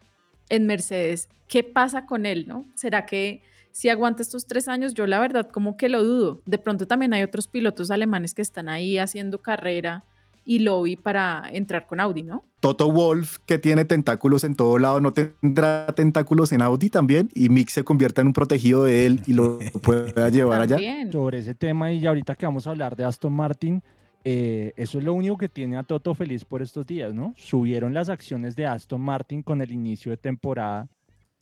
en 0.49 0.67
Mercedes. 0.67 1.29
¿Qué 1.47 1.63
pasa 1.63 2.05
con 2.05 2.25
él, 2.25 2.45
no? 2.47 2.65
¿Será 2.75 3.05
que 3.05 3.41
si 3.71 3.89
aguanta 3.89 4.21
estos 4.21 4.47
tres 4.47 4.67
años? 4.67 4.93
Yo 4.93 5.05
la 5.08 5.19
verdad 5.19 5.49
como 5.49 5.77
que 5.77 5.89
lo 5.89 6.03
dudo. 6.03 6.41
De 6.45 6.58
pronto 6.58 6.88
también 6.88 7.13
hay 7.13 7.23
otros 7.23 7.47
pilotos 7.47 7.91
alemanes 7.91 8.34
que 8.34 8.41
están 8.41 8.69
ahí 8.69 8.97
haciendo 8.97 9.41
carrera 9.41 10.03
y 10.45 10.60
lobby 10.60 10.95
para 10.95 11.43
entrar 11.51 11.88
con 11.88 11.99
Audi, 11.99 12.21
¿no? 12.21 12.45
Toto 12.60 12.91
Wolf, 12.91 13.39
que 13.45 13.58
tiene 13.58 13.84
tentáculos 13.84 14.43
en 14.43 14.55
todo 14.55 14.77
lado, 14.77 15.01
no 15.01 15.12
tendrá 15.12 15.88
tentáculos 15.95 16.51
en 16.51 16.62
Audi 16.62 16.89
también 16.89 17.29
y 17.34 17.49
Mick 17.49 17.69
se 17.69 17.84
convierta 17.84 18.21
en 18.21 18.27
un 18.27 18.34
protegido 18.34 18.84
de 18.84 19.08
él 19.08 19.21
y 19.25 19.34
lo 19.34 19.60
pueda 19.81 20.29
llevar 20.29 20.62
allá. 20.62 20.77
Sobre 21.12 21.39
ese 21.39 21.55
tema 21.55 21.91
y 21.91 22.05
ahorita 22.05 22.36
que 22.36 22.45
vamos 22.45 22.67
a 22.67 22.71
hablar 22.71 22.95
de 22.95 23.03
Aston 23.03 23.34
Martin, 23.34 23.84
eh, 24.27 24.73
eso 24.75 24.97
es 24.97 25.03
lo 25.03 25.13
único 25.13 25.38
que 25.38 25.47
tiene 25.47 25.77
a 25.77 25.83
Toto 25.83 26.15
feliz 26.15 26.43
por 26.43 26.63
estos 26.63 26.83
días, 26.88 27.13
¿no? 27.13 27.35
Subieron 27.38 27.93
las 27.93 28.09
acciones 28.09 28.55
de 28.55 28.65
Aston 28.65 28.99
Martin 28.99 29.43
con 29.43 29.61
el 29.61 29.71
inicio 29.71 30.09
de 30.09 30.17
temporada 30.17 30.88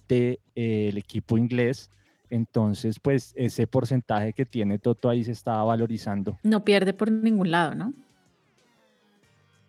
del 0.10 0.38
de, 0.54 0.90
eh, 0.90 0.94
equipo 0.98 1.38
inglés. 1.38 1.90
Entonces, 2.30 3.00
pues 3.00 3.32
ese 3.38 3.68
porcentaje 3.68 4.34
que 4.34 4.46
tiene 4.46 4.80
Toto 4.80 5.08
ahí 5.08 5.24
se 5.24 5.32
estaba 5.32 5.64
valorizando. 5.64 6.38
No 6.44 6.66
pierde 6.66 6.94
por 6.94 7.10
ningún 7.10 7.52
lado, 7.52 7.74
¿no? 7.74 7.94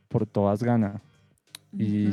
Por 0.08 0.26
todas 0.26 0.64
gana. 0.64 1.00
y, 1.72 2.08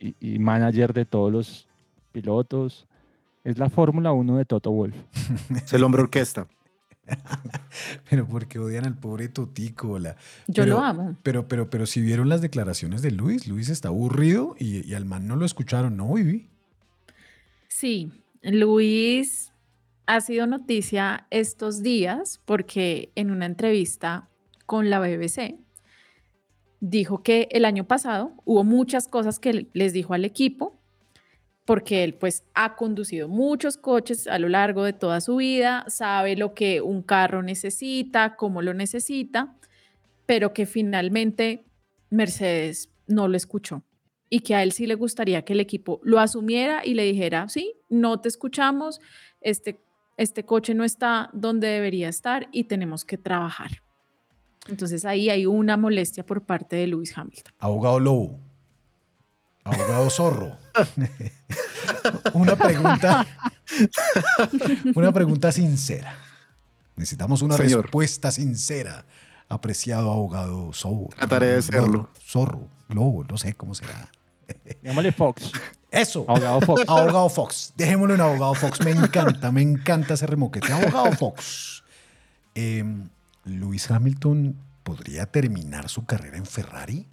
y, 0.00 0.16
y, 0.18 0.38
manager 0.40 0.92
de 0.92 1.04
todos 1.04 1.30
los 1.30 1.68
pilotos. 2.10 2.88
Es 3.44 3.58
la 3.58 3.70
Fórmula 3.70 4.10
1 4.10 4.38
de 4.38 4.44
Toto 4.44 4.72
Wolf. 4.72 4.96
Es 5.54 5.72
el 5.72 5.84
hombre 5.84 6.02
orquesta. 6.02 6.48
pero 8.10 8.26
porque 8.26 8.58
odian 8.58 8.84
al 8.84 8.98
pobre 8.98 9.28
Totico. 9.28 9.98
La... 9.98 10.16
Yo 10.46 10.64
pero, 10.64 10.76
lo 10.76 10.80
amo. 10.80 11.16
Pero, 11.22 11.48
pero, 11.48 11.70
pero 11.70 11.86
si 11.86 12.00
vieron 12.00 12.28
las 12.28 12.40
declaraciones 12.40 13.02
de 13.02 13.10
Luis, 13.10 13.46
Luis 13.46 13.68
está 13.68 13.88
aburrido 13.88 14.54
y, 14.58 14.86
y 14.88 14.94
al 14.94 15.04
man 15.04 15.26
no 15.26 15.36
lo 15.36 15.44
escucharon, 15.44 15.96
¿no, 15.96 16.14
Vivi? 16.14 16.48
Sí, 17.68 18.12
Luis 18.42 19.52
ha 20.06 20.20
sido 20.20 20.46
noticia 20.46 21.26
estos 21.30 21.82
días 21.82 22.40
porque 22.44 23.12
en 23.14 23.30
una 23.30 23.46
entrevista 23.46 24.28
con 24.66 24.90
la 24.90 24.98
BBC 24.98 25.56
dijo 26.80 27.22
que 27.22 27.48
el 27.52 27.64
año 27.64 27.86
pasado 27.86 28.34
hubo 28.44 28.64
muchas 28.64 29.06
cosas 29.06 29.38
que 29.38 29.68
les 29.72 29.92
dijo 29.92 30.14
al 30.14 30.24
equipo 30.24 30.81
porque 31.64 32.02
él 32.04 32.14
pues 32.14 32.44
ha 32.54 32.74
conducido 32.74 33.28
muchos 33.28 33.76
coches 33.76 34.26
a 34.26 34.38
lo 34.38 34.48
largo 34.48 34.84
de 34.84 34.92
toda 34.92 35.20
su 35.20 35.36
vida, 35.36 35.84
sabe 35.88 36.36
lo 36.36 36.54
que 36.54 36.80
un 36.80 37.02
carro 37.02 37.42
necesita, 37.42 38.36
cómo 38.36 38.62
lo 38.62 38.74
necesita, 38.74 39.56
pero 40.26 40.52
que 40.52 40.66
finalmente 40.66 41.64
Mercedes 42.10 42.90
no 43.06 43.28
lo 43.28 43.36
escuchó 43.36 43.84
y 44.28 44.40
que 44.40 44.54
a 44.54 44.62
él 44.62 44.72
sí 44.72 44.86
le 44.86 44.94
gustaría 44.94 45.42
que 45.42 45.52
el 45.52 45.60
equipo 45.60 46.00
lo 46.02 46.18
asumiera 46.18 46.84
y 46.84 46.94
le 46.94 47.04
dijera, 47.04 47.48
sí, 47.48 47.74
no 47.88 48.20
te 48.20 48.28
escuchamos, 48.28 49.00
este, 49.40 49.84
este 50.16 50.44
coche 50.44 50.74
no 50.74 50.84
está 50.84 51.30
donde 51.32 51.68
debería 51.68 52.08
estar 52.08 52.48
y 52.50 52.64
tenemos 52.64 53.04
que 53.04 53.18
trabajar. 53.18 53.82
Entonces 54.68 55.04
ahí 55.04 55.28
hay 55.28 55.44
una 55.44 55.76
molestia 55.76 56.24
por 56.24 56.46
parte 56.46 56.76
de 56.76 56.86
Lewis 56.86 57.16
Hamilton. 57.16 57.52
Abogado 57.58 58.00
Lobo. 58.00 58.51
Abogado 59.64 60.10
Zorro. 60.10 60.56
una 62.34 62.56
pregunta. 62.56 63.26
una 64.94 65.12
pregunta 65.12 65.52
sincera. 65.52 66.16
Necesitamos 66.96 67.42
una 67.42 67.56
Señor. 67.56 67.82
respuesta 67.82 68.30
sincera, 68.30 69.04
apreciado 69.48 70.10
abogado 70.12 70.72
Zorro. 70.72 71.08
Trataré 71.16 71.46
de 71.46 71.62
serlo. 71.62 72.10
Zorro, 72.24 72.68
Globo, 72.88 73.24
no 73.24 73.38
sé 73.38 73.54
cómo 73.54 73.74
será. 73.74 74.08
Llámale 74.82 75.12
Fox. 75.12 75.52
Eso. 75.90 76.24
Abogado 76.28 76.60
Fox. 76.62 76.82
Abogado 76.88 77.28
Fox. 77.28 77.72
Dejémoslo 77.76 78.14
en 78.14 78.20
Abogado 78.20 78.54
Fox. 78.54 78.80
Me 78.84 78.90
encanta, 78.90 79.52
me 79.52 79.62
encanta 79.62 80.14
ese 80.14 80.26
remoquete. 80.26 80.72
Abogado 80.72 81.12
Fox. 81.12 81.84
Eh, 82.54 82.84
Luis 83.44 83.90
Hamilton 83.90 84.56
podría 84.82 85.26
terminar 85.26 85.88
su 85.88 86.04
carrera 86.04 86.36
en 86.36 86.46
Ferrari. 86.46 87.06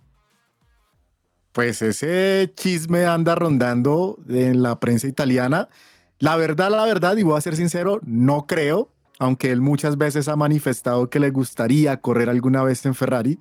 Pues 1.52 1.82
ese 1.82 2.52
chisme 2.56 3.06
anda 3.06 3.36
rondando 3.36 4.20
en 4.30 4.62
la 4.62 4.80
prensa 4.80 5.08
italiana. 5.08 5.70
La 6.20 6.36
verdad, 6.36 6.70
la 6.70 6.86
verdad, 6.86 7.18
y 7.18 7.24
voy 7.24 7.38
a 7.38 7.42
ser 7.42 7.56
sincero, 7.56 8.00
no 8.04 8.46
creo, 8.46 8.90
aunque 9.20 9.52
él 9.52 9.62
muchas 9.62 9.98
veces 9.98 10.28
ha 10.28 10.36
manifestado 10.36 11.10
que 11.10 11.20
le 11.20 11.32
gustaría 11.32 11.98
correr 11.98 12.30
alguna 12.30 12.64
vez 12.64 12.86
en 12.86 12.94
Ferrari, 12.94 13.40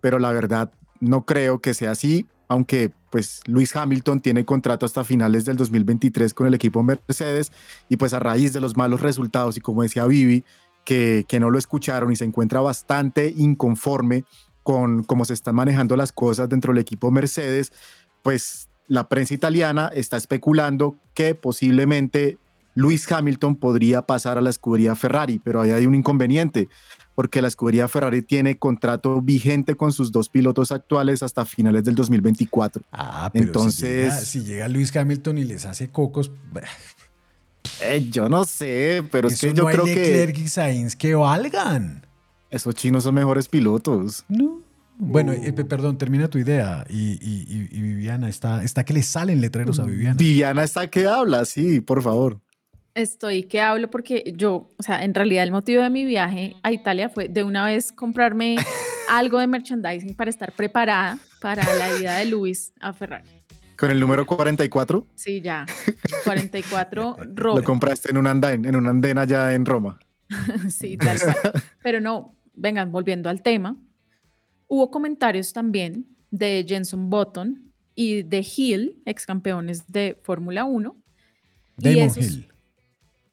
pero 0.00 0.18
la 0.18 0.32
verdad 0.32 0.72
no 1.00 1.24
creo 1.24 1.60
que 1.60 1.74
sea 1.74 1.92
así, 1.92 2.26
aunque 2.48 2.92
pues 3.10 3.40
Luis 3.46 3.74
Hamilton 3.76 4.20
tiene 4.20 4.44
contrato 4.44 4.86
hasta 4.86 5.04
finales 5.04 5.44
del 5.44 5.56
2023 5.56 6.34
con 6.34 6.46
el 6.46 6.54
equipo 6.54 6.82
Mercedes 6.82 7.52
y 7.88 7.96
pues 7.96 8.12
a 8.12 8.18
raíz 8.18 8.52
de 8.52 8.60
los 8.60 8.76
malos 8.76 9.00
resultados 9.00 9.56
y 9.56 9.60
como 9.60 9.82
decía 9.82 10.06
Vivi, 10.06 10.44
que, 10.84 11.24
que 11.28 11.40
no 11.40 11.50
lo 11.50 11.58
escucharon 11.58 12.12
y 12.12 12.16
se 12.16 12.24
encuentra 12.24 12.60
bastante 12.60 13.32
inconforme 13.36 14.24
con 14.64 15.04
cómo 15.04 15.24
se 15.24 15.34
están 15.34 15.54
manejando 15.54 15.94
las 15.94 16.10
cosas 16.10 16.48
dentro 16.48 16.72
del 16.72 16.80
equipo 16.80 17.12
Mercedes, 17.12 17.72
pues 18.22 18.68
la 18.88 19.08
prensa 19.08 19.34
italiana 19.34 19.90
está 19.94 20.16
especulando 20.16 20.96
que 21.14 21.36
posiblemente 21.36 22.38
Luis 22.74 23.10
Hamilton 23.10 23.56
podría 23.56 24.02
pasar 24.02 24.38
a 24.38 24.40
la 24.40 24.50
escudería 24.50 24.96
Ferrari, 24.96 25.38
pero 25.38 25.60
ahí 25.60 25.70
hay 25.70 25.86
un 25.86 25.94
inconveniente, 25.94 26.68
porque 27.14 27.40
la 27.40 27.48
escudería 27.48 27.86
Ferrari 27.86 28.22
tiene 28.22 28.58
contrato 28.58 29.20
vigente 29.20 29.76
con 29.76 29.92
sus 29.92 30.10
dos 30.10 30.28
pilotos 30.28 30.72
actuales 30.72 31.22
hasta 31.22 31.44
finales 31.44 31.84
del 31.84 31.94
2024. 31.94 32.82
Ah, 32.90 33.30
pero 33.32 33.44
Entonces, 33.44 33.80
si 33.80 33.86
llega, 33.86 34.20
si 34.20 34.44
llega 34.44 34.68
Luis 34.68 34.96
Hamilton 34.96 35.38
y 35.38 35.44
les 35.44 35.66
hace 35.66 35.88
cocos, 35.90 36.32
eh, 37.82 38.08
yo 38.10 38.28
no 38.28 38.44
sé, 38.44 39.04
pero 39.10 39.28
es 39.28 39.34
eso 39.34 39.48
que 39.48 39.54
yo 39.54 39.62
no 39.62 39.68
hay 39.68 39.74
creo 39.74 39.84
que 39.84 39.94
Leclerc 39.94 40.38
y 40.38 40.48
Sainz 40.48 40.96
que 40.96 41.14
valgan. 41.14 42.06
Esos 42.54 42.74
chinos 42.74 43.04
son 43.04 43.14
mejores 43.14 43.48
pilotos. 43.48 44.24
Bueno, 44.96 45.32
eh, 45.32 45.52
pe- 45.52 45.64
perdón, 45.64 45.98
termina 45.98 46.28
tu 46.28 46.38
idea. 46.38 46.84
Y, 46.88 47.12
y- 47.20 47.44
y- 47.48 47.68
y 47.78 47.82
Viviana, 47.82 48.28
está, 48.28 48.62
está 48.62 48.84
que 48.84 48.94
le 48.94 49.02
salen 49.02 49.40
letreros 49.40 49.78
a 49.80 49.84
Viviana. 49.84 50.14
Viviana 50.16 50.62
está 50.62 50.86
que 50.88 51.06
habla, 51.06 51.44
sí, 51.44 51.80
por 51.80 52.00
favor. 52.02 52.40
Estoy 52.94 53.42
que 53.42 53.60
hablo 53.60 53.90
porque 53.90 54.32
yo, 54.36 54.70
o 54.78 54.82
sea, 54.84 55.02
en 55.04 55.14
realidad 55.14 55.42
el 55.42 55.50
motivo 55.50 55.82
de 55.82 55.90
mi 55.90 56.04
viaje 56.04 56.54
a 56.62 56.70
Italia 56.70 57.08
fue 57.08 57.28
de 57.28 57.42
una 57.42 57.64
vez 57.66 57.90
comprarme 57.90 58.54
algo 59.10 59.40
de 59.40 59.48
merchandising 59.48 60.14
para 60.14 60.30
estar 60.30 60.52
preparada 60.52 61.18
para 61.40 61.64
la 61.74 61.98
ida 61.98 62.18
de 62.18 62.26
Luis 62.26 62.72
a 62.80 62.92
Ferrari. 62.92 63.28
Con 63.76 63.90
el 63.90 63.98
número 63.98 64.24
44, 64.24 65.08
Sí, 65.16 65.40
ya. 65.40 65.66
44 66.24 67.16
lo 67.18 67.34
rojo. 67.34 67.62
compraste 67.64 68.10
en 68.12 68.18
un 68.18 68.28
andén, 68.28 68.64
en 68.64 68.76
un 68.76 68.86
andén 68.86 69.18
allá 69.18 69.52
en 69.54 69.66
Roma. 69.66 69.98
Sí, 70.70 70.96
tal 70.96 71.18
cual. 71.20 71.62
Pero 71.82 72.00
no, 72.00 72.36
vengan, 72.54 72.90
volviendo 72.92 73.28
al 73.30 73.42
tema. 73.42 73.76
Hubo 74.66 74.90
comentarios 74.90 75.52
también 75.52 76.06
de 76.30 76.64
Jenson 76.68 77.10
Button 77.10 77.72
y 77.94 78.22
de 78.22 78.44
Hill, 78.56 79.02
ex 79.04 79.26
campeones 79.26 79.86
de 79.92 80.18
Fórmula 80.22 80.64
1. 80.64 80.96
y 81.78 81.82
Damon 81.88 82.02
esos- 82.06 82.24
Hill. 82.36 82.48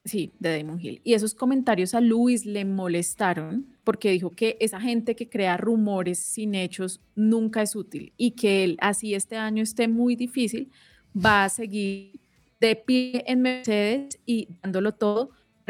Sí, 0.03 0.33
de 0.39 0.57
Damon 0.57 0.79
Hill. 0.81 0.99
Y 1.03 1.13
esos 1.13 1.35
comentarios 1.35 1.93
a 1.93 2.01
Luis 2.01 2.45
le 2.47 2.65
molestaron 2.65 3.67
porque 3.83 4.09
dijo 4.09 4.31
que 4.31 4.57
esa 4.59 4.81
gente 4.81 5.15
que 5.15 5.29
crea 5.29 5.57
rumores 5.57 6.17
sin 6.17 6.55
hechos 6.55 7.01
nunca 7.15 7.61
es 7.61 7.75
útil 7.75 8.11
y 8.17 8.31
que 8.31 8.63
él, 8.63 8.77
así 8.81 9.13
este 9.13 9.37
año 9.37 9.61
esté 9.61 9.87
muy 9.87 10.15
difícil, 10.15 10.71
va 11.15 11.43
a 11.43 11.49
seguir 11.49 12.19
de 12.59 12.75
pie 12.75 13.23
en 13.27 13.41
Mercedes 13.41 14.19
y 14.25 14.47
dándolo 14.63 14.91
todo 14.93 15.29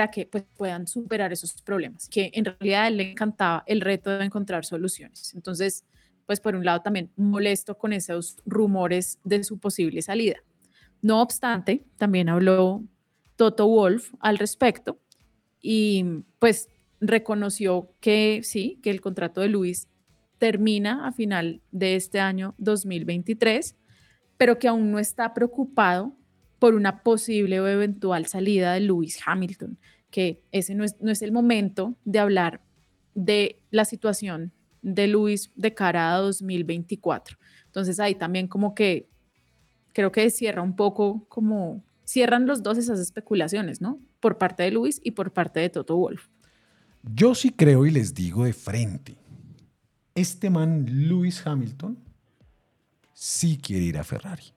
que 0.09 0.25
pues, 0.25 0.43
puedan 0.57 0.87
superar 0.87 1.31
esos 1.31 1.61
problemas, 1.61 2.09
que 2.09 2.31
en 2.33 2.45
realidad 2.45 2.83
a 2.83 2.87
él 2.87 2.97
le 2.97 3.11
encantaba 3.11 3.63
el 3.67 3.81
reto 3.81 4.09
de 4.09 4.25
encontrar 4.25 4.65
soluciones. 4.65 5.33
Entonces, 5.35 5.83
pues 6.25 6.39
por 6.39 6.55
un 6.55 6.63
lado 6.65 6.81
también 6.81 7.11
molesto 7.15 7.77
con 7.77 7.93
esos 7.93 8.37
rumores 8.45 9.19
de 9.23 9.43
su 9.43 9.59
posible 9.59 10.01
salida. 10.01 10.37
No 11.01 11.21
obstante, 11.21 11.83
también 11.97 12.29
habló 12.29 12.83
Toto 13.35 13.67
Wolf 13.67 14.13
al 14.19 14.37
respecto 14.37 14.99
y 15.61 16.23
pues 16.39 16.69
reconoció 16.99 17.91
que 17.99 18.41
sí, 18.43 18.79
que 18.81 18.91
el 18.91 19.01
contrato 19.01 19.41
de 19.41 19.49
Luis 19.49 19.87
termina 20.37 21.07
a 21.07 21.11
final 21.11 21.61
de 21.71 21.95
este 21.95 22.19
año 22.19 22.55
2023, 22.59 23.75
pero 24.37 24.57
que 24.57 24.67
aún 24.67 24.91
no 24.91 24.99
está 24.99 25.33
preocupado 25.33 26.15
por 26.61 26.75
una 26.75 27.01
posible 27.01 27.59
o 27.59 27.67
eventual 27.67 28.27
salida 28.27 28.73
de 28.73 28.81
Lewis 28.81 29.19
Hamilton, 29.25 29.79
que 30.11 30.43
ese 30.51 30.75
no 30.75 30.83
es, 30.83 30.95
no 31.01 31.09
es 31.09 31.23
el 31.23 31.31
momento 31.31 31.95
de 32.05 32.19
hablar 32.19 32.61
de 33.15 33.59
la 33.71 33.83
situación 33.83 34.53
de 34.83 35.07
Lewis 35.07 35.49
de 35.55 35.73
cara 35.73 36.13
a 36.13 36.19
2024. 36.19 37.35
Entonces 37.65 37.99
ahí 37.99 38.13
también 38.13 38.47
como 38.47 38.75
que 38.75 39.09
creo 39.91 40.11
que 40.11 40.29
cierra 40.29 40.61
un 40.61 40.75
poco 40.75 41.25
como 41.29 41.83
cierran 42.03 42.45
los 42.45 42.61
dos 42.61 42.77
esas 42.77 42.99
especulaciones, 42.99 43.81
¿no? 43.81 43.99
Por 44.19 44.37
parte 44.37 44.61
de 44.61 44.69
Luis 44.69 45.01
y 45.03 45.11
por 45.11 45.33
parte 45.33 45.61
de 45.61 45.69
Toto 45.71 45.97
Wolf. 45.97 46.27
Yo 47.01 47.33
sí 47.33 47.49
creo 47.49 47.87
y 47.87 47.89
les 47.89 48.13
digo 48.13 48.45
de 48.45 48.53
frente. 48.53 49.17
Este 50.13 50.51
man, 50.51 50.85
Lewis 50.87 51.41
Hamilton, 51.43 51.97
sí 53.15 53.57
quiere 53.57 53.85
ir 53.85 53.97
a 53.97 54.03
Ferrari. 54.03 54.53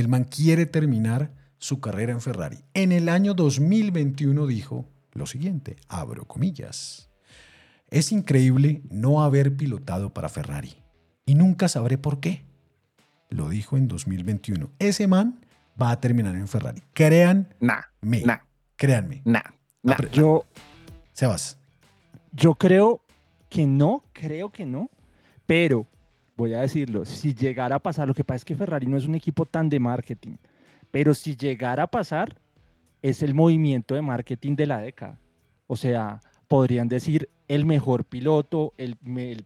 El 0.00 0.08
man 0.08 0.24
quiere 0.24 0.66
terminar 0.66 1.30
su 1.58 1.80
carrera 1.80 2.12
en 2.12 2.20
Ferrari. 2.20 2.58
En 2.74 2.90
el 2.92 3.08
año 3.08 3.34
2021 3.34 4.46
dijo 4.46 4.88
lo 5.12 5.26
siguiente, 5.26 5.76
abro 5.88 6.24
comillas. 6.26 7.10
Es 7.90 8.12
increíble 8.12 8.82
no 8.90 9.22
haber 9.22 9.54
pilotado 9.56 10.14
para 10.14 10.28
Ferrari 10.28 10.74
y 11.26 11.34
nunca 11.34 11.68
sabré 11.68 11.98
por 11.98 12.20
qué. 12.20 12.44
Lo 13.28 13.48
dijo 13.48 13.76
en 13.76 13.88
2021. 13.88 14.70
Ese 14.78 15.06
man 15.06 15.44
va 15.80 15.90
a 15.90 16.00
terminar 16.00 16.34
en 16.34 16.48
Ferrari. 16.48 16.82
Créanme. 16.94 17.46
Créanme. 18.76 19.22
Apre- 19.84 20.10
Yo, 20.12 20.46
Sebas. 21.12 21.58
yo 22.32 22.54
creo 22.54 23.02
que 23.50 23.66
no, 23.66 24.02
creo 24.12 24.50
que 24.50 24.64
no, 24.64 24.88
pero 25.46 25.86
voy 26.40 26.54
a 26.54 26.62
decirlo, 26.62 27.04
si 27.04 27.34
llegara 27.34 27.76
a 27.76 27.78
pasar, 27.78 28.08
lo 28.08 28.14
que 28.14 28.24
pasa 28.24 28.36
es 28.36 28.44
que 28.46 28.56
Ferrari 28.56 28.86
no 28.86 28.96
es 28.96 29.04
un 29.04 29.14
equipo 29.14 29.44
tan 29.44 29.68
de 29.68 29.78
marketing, 29.78 30.36
pero 30.90 31.12
si 31.12 31.36
llegara 31.36 31.82
a 31.82 31.86
pasar, 31.86 32.34
es 33.02 33.22
el 33.22 33.34
movimiento 33.34 33.94
de 33.94 34.00
marketing 34.00 34.56
de 34.56 34.66
la 34.66 34.80
década. 34.80 35.18
O 35.66 35.76
sea, 35.76 36.20
podrían 36.48 36.88
decir 36.88 37.28
el 37.46 37.66
mejor 37.66 38.06
piloto, 38.06 38.72
el, 38.78 38.96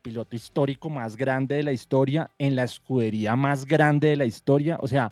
piloto 0.01 0.37
histórico 0.37 0.89
más 0.89 1.17
grande 1.17 1.57
de 1.57 1.65
la 1.65 1.73
historia, 1.73 2.31
en 2.39 2.55
la 2.55 2.63
escudería 2.63 3.35
más 3.35 3.67
grande 3.67 4.09
de 4.09 4.17
la 4.17 4.25
historia. 4.25 4.79
O 4.81 4.87
sea, 4.87 5.11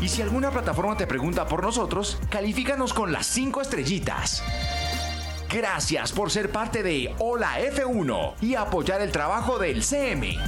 Y 0.00 0.08
si 0.08 0.22
alguna 0.22 0.50
plataforma 0.50 0.96
te 0.96 1.06
pregunta 1.06 1.46
por 1.46 1.62
nosotros, 1.62 2.18
califícanos 2.30 2.94
con 2.94 3.12
las 3.12 3.26
5 3.26 3.60
estrellitas. 3.60 4.42
Gracias 5.52 6.12
por 6.12 6.30
ser 6.30 6.50
parte 6.50 6.82
de 6.82 7.14
Hola 7.18 7.60
F1 7.60 8.34
y 8.40 8.54
apoyar 8.54 9.02
el 9.02 9.12
trabajo 9.12 9.58
del 9.58 9.82
CM. 9.82 10.38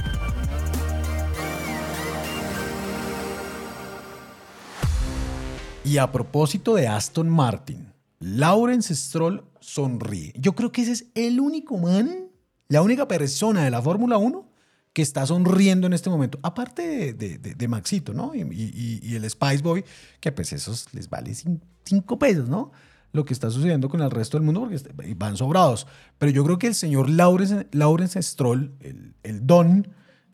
Y 5.85 5.97
a 5.97 6.11
propósito 6.11 6.73
de 6.73 6.87
Aston 6.87 7.29
Martin, 7.29 7.93
Lawrence 8.19 8.95
Stroll 8.95 9.43
sonríe. 9.59 10.33
Yo 10.35 10.53
creo 10.53 10.71
que 10.71 10.81
ese 10.81 10.93
es 10.93 11.05
el 11.13 11.39
único 11.39 11.77
man, 11.77 12.29
la 12.69 12.81
única 12.81 13.07
persona 13.07 13.65
de 13.65 13.69
la 13.69 13.83
Fórmula 13.83 14.17
1 14.17 14.52
que 14.93 15.01
está 15.01 15.25
sonriendo 15.25 15.87
en 15.87 15.93
este 15.93 16.09
momento, 16.09 16.39
aparte 16.43 17.13
de, 17.13 17.37
de- 17.39 17.67
Maxito, 17.67 18.13
¿no? 18.13 18.35
Y, 18.35 18.41
y- 18.41 18.99
y 19.01 19.15
el 19.15 19.27
Spice 19.29 19.63
Boy, 19.63 19.83
que 20.19 20.31
pues 20.31 20.53
esos 20.53 20.93
les 20.93 21.09
vale 21.09 21.31
cin- 21.31 21.61
cinco 21.83 22.19
pesos, 22.19 22.47
¿no? 22.47 22.71
Lo 23.11 23.25
que 23.25 23.33
está 23.33 23.49
sucediendo 23.49 23.89
con 23.89 24.01
el 24.01 24.11
resto 24.11 24.37
del 24.37 24.45
mundo, 24.45 24.61
porque 24.61 24.75
est- 24.75 24.89
van 25.17 25.35
sobrados. 25.35 25.87
Pero 26.19 26.31
yo 26.31 26.43
creo 26.43 26.57
que 26.59 26.67
el 26.67 26.75
señor 26.75 27.09
Lawrence, 27.09 27.67
Lawrence 27.71 28.21
Stroll, 28.21 28.75
el, 28.81 29.15
el 29.23 29.45
Don, 29.47 29.87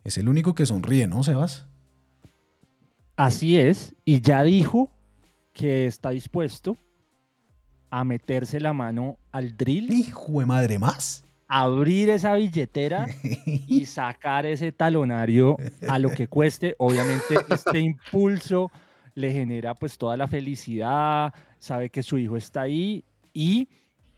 es 0.04 0.18
el 0.18 0.28
único 0.28 0.54
que 0.56 0.66
sonríe, 0.66 1.08
¿no, 1.08 1.24
Sebas? 1.24 1.66
Así 3.16 3.58
es, 3.58 3.96
y 4.06 4.22
ya 4.22 4.44
dijo 4.44 4.92
que 5.54 5.86
está 5.88 6.10
dispuesto 6.12 6.78
a 7.90 8.04
meterse 8.04 8.60
la 8.60 8.72
mano 8.74 9.18
al 9.32 9.58
drill. 9.58 9.92
Hijo 9.92 10.40
de 10.40 10.46
madre, 10.46 10.80
más. 10.80 11.24
Abrir 11.50 12.10
esa 12.12 12.36
billetera 12.36 13.08
y 13.44 13.86
sacar 13.86 14.46
ese 14.46 14.72
talonario 14.72 15.58
a 15.88 16.00
lo 16.00 16.12
que 16.12 16.28
cueste. 16.28 16.76
Obviamente, 16.78 17.36
este 17.50 17.80
impulso 17.82 18.72
le 19.16 19.34
genera 19.34 19.76
pues 19.76 19.98
toda 19.98 20.16
la 20.16 20.28
felicidad, 20.28 21.34
sabe 21.58 21.90
que 21.90 22.04
su 22.04 22.18
hijo 22.18 22.38
está 22.38 22.62
ahí 22.62 23.04
y 23.34 23.68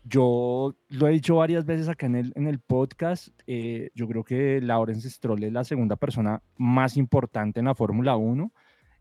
yo 0.04 0.74
lo 0.88 1.06
he 1.06 1.12
dicho 1.12 1.36
varias 1.36 1.64
veces 1.64 1.88
acá 1.88 2.06
en 2.06 2.16
el, 2.16 2.32
en 2.34 2.46
el 2.46 2.58
podcast, 2.58 3.28
eh, 3.46 3.90
yo 3.94 4.08
creo 4.08 4.24
que 4.24 4.60
Lawrence 4.60 5.08
Stroll 5.08 5.44
es 5.44 5.52
la 5.52 5.64
segunda 5.64 5.96
persona 5.96 6.42
más 6.56 6.96
importante 6.96 7.60
en 7.60 7.66
la 7.66 7.74
Fórmula 7.74 8.16
1, 8.16 8.52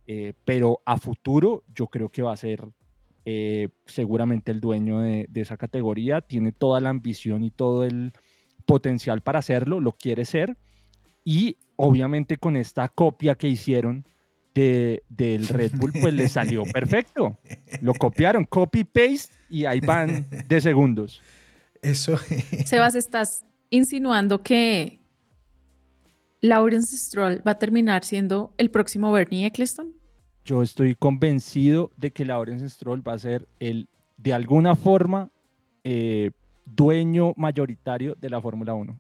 eh, 0.07 0.33
pero 0.45 0.81
a 0.85 0.97
futuro 0.97 1.63
yo 1.73 1.87
creo 1.87 2.09
que 2.09 2.21
va 2.21 2.33
a 2.33 2.37
ser 2.37 2.67
eh, 3.25 3.69
seguramente 3.85 4.51
el 4.51 4.59
dueño 4.59 4.99
de, 4.99 5.25
de 5.29 5.41
esa 5.41 5.57
categoría, 5.57 6.21
tiene 6.21 6.51
toda 6.51 6.79
la 6.81 6.89
ambición 6.89 7.43
y 7.43 7.51
todo 7.51 7.83
el 7.83 8.13
potencial 8.71 9.19
para 9.19 9.39
hacerlo, 9.39 9.81
lo 9.81 9.91
quiere 9.91 10.23
ser 10.23 10.55
y 11.25 11.57
obviamente 11.75 12.37
con 12.37 12.55
esta 12.55 12.87
copia 12.87 13.35
que 13.35 13.49
hicieron 13.49 14.05
de, 14.53 15.03
del 15.09 15.49
Red 15.49 15.73
Bull, 15.75 15.91
pues 15.91 16.13
le 16.13 16.29
salió 16.29 16.63
perfecto. 16.73 17.37
Lo 17.81 17.93
copiaron, 17.93 18.45
copy-paste 18.45 19.33
y 19.49 19.65
ahí 19.65 19.81
van 19.81 20.25
de 20.47 20.61
segundos. 20.61 21.21
Eso. 21.81 22.17
Sebas, 22.65 22.95
¿estás 22.95 23.45
insinuando 23.69 24.41
que 24.41 25.01
Lawrence 26.39 26.95
Stroll 26.95 27.45
va 27.45 27.51
a 27.51 27.59
terminar 27.59 28.05
siendo 28.05 28.53
el 28.57 28.71
próximo 28.71 29.11
Bernie 29.11 29.47
Eccleston? 29.47 29.93
Yo 30.45 30.63
estoy 30.63 30.95
convencido 30.95 31.91
de 31.97 32.11
que 32.11 32.23
Lawrence 32.23 32.69
Stroll 32.69 33.05
va 33.05 33.13
a 33.13 33.19
ser 33.19 33.49
el, 33.59 33.89
de 34.15 34.31
alguna 34.33 34.77
forma, 34.77 35.29
eh, 35.83 36.31
dueño 36.75 37.33
mayoritario 37.37 38.15
de 38.15 38.29
la 38.29 38.41
Fórmula 38.41 38.73
1. 38.73 38.97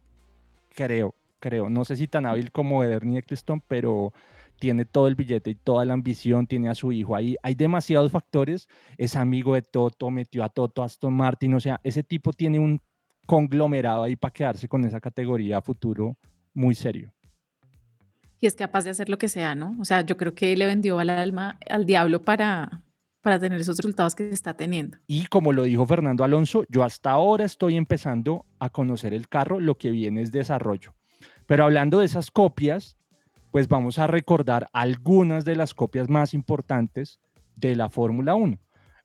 Creo, 0.75 1.15
creo. 1.39 1.69
No 1.69 1.85
sé 1.85 1.95
si 1.95 2.07
tan 2.07 2.25
hábil 2.25 2.51
como 2.51 2.79
Bernie 2.79 3.19
Eccleston, 3.19 3.61
pero 3.67 4.13
tiene 4.59 4.85
todo 4.85 5.07
el 5.07 5.15
billete 5.15 5.49
y 5.49 5.55
toda 5.55 5.85
la 5.85 5.93
ambición, 5.93 6.45
tiene 6.45 6.69
a 6.69 6.75
su 6.75 6.91
hijo 6.91 7.15
ahí. 7.15 7.35
Hay 7.41 7.55
demasiados 7.55 8.11
factores. 8.11 8.67
Es 8.97 9.15
amigo 9.15 9.55
de 9.55 9.63
Toto, 9.63 10.11
metió 10.11 10.43
a 10.43 10.49
Toto, 10.49 10.83
a 10.83 10.85
Aston 10.85 11.13
Martin. 11.13 11.53
O 11.55 11.59
sea, 11.59 11.79
ese 11.83 12.03
tipo 12.03 12.31
tiene 12.31 12.59
un 12.59 12.79
conglomerado 13.25 14.03
ahí 14.03 14.15
para 14.15 14.33
quedarse 14.33 14.67
con 14.67 14.85
esa 14.85 14.99
categoría 14.99 15.61
futuro 15.61 16.15
muy 16.53 16.75
serio. 16.75 17.11
Y 18.39 18.47
es 18.47 18.55
capaz 18.55 18.83
de 18.83 18.89
hacer 18.89 19.09
lo 19.09 19.17
que 19.17 19.29
sea, 19.29 19.55
¿no? 19.55 19.75
O 19.79 19.85
sea, 19.85 20.01
yo 20.01 20.17
creo 20.17 20.33
que 20.33 20.55
le 20.55 20.65
vendió 20.65 20.99
al 20.99 21.09
alma 21.09 21.57
al 21.69 21.85
diablo 21.85 22.23
para, 22.23 22.81
para 23.21 23.39
tener 23.39 23.59
esos 23.61 23.77
resultados 23.77 24.15
que 24.15 24.29
está 24.29 24.53
teniendo. 24.53 24.97
Y 25.07 25.25
como 25.27 25.53
lo 25.53 25.63
dijo 25.63 25.85
Fernando 25.85 26.23
Alonso, 26.23 26.65
yo 26.69 26.83
hasta 26.83 27.11
ahora 27.11 27.45
estoy 27.45 27.77
empezando 27.77 28.45
a 28.59 28.69
conocer 28.69 29.13
el 29.13 29.27
carro, 29.27 29.59
lo 29.59 29.75
que 29.75 29.91
viene 29.91 30.21
es 30.21 30.31
desarrollo. 30.31 30.93
Pero 31.45 31.65
hablando 31.65 31.99
de 31.99 32.05
esas 32.05 32.31
copias, 32.31 32.97
pues 33.51 33.67
vamos 33.67 33.99
a 33.99 34.07
recordar 34.07 34.69
algunas 34.73 35.45
de 35.45 35.55
las 35.55 35.73
copias 35.73 36.09
más 36.09 36.33
importantes 36.33 37.19
de 37.55 37.75
la 37.75 37.89
Fórmula 37.89 38.35
1. 38.35 38.57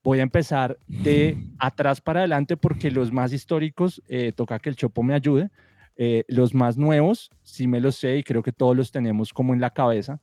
Voy 0.02 0.20
a 0.20 0.22
empezar 0.22 0.78
de 0.86 1.36
atrás 1.58 2.00
para 2.00 2.20
adelante 2.20 2.56
porque 2.56 2.92
los 2.92 3.12
más 3.12 3.32
históricos, 3.32 4.00
eh, 4.08 4.32
toca 4.32 4.60
que 4.60 4.68
el 4.68 4.76
Chopo 4.76 5.02
me 5.02 5.14
ayude. 5.14 5.50
Eh, 5.96 6.24
los 6.28 6.54
más 6.54 6.76
nuevos, 6.76 7.30
sí 7.42 7.66
me 7.66 7.80
los 7.80 7.96
sé 7.96 8.18
y 8.18 8.22
creo 8.22 8.42
que 8.42 8.52
todos 8.52 8.76
los 8.76 8.92
tenemos 8.92 9.32
como 9.32 9.52
en 9.52 9.60
la 9.60 9.70
cabeza. 9.70 10.20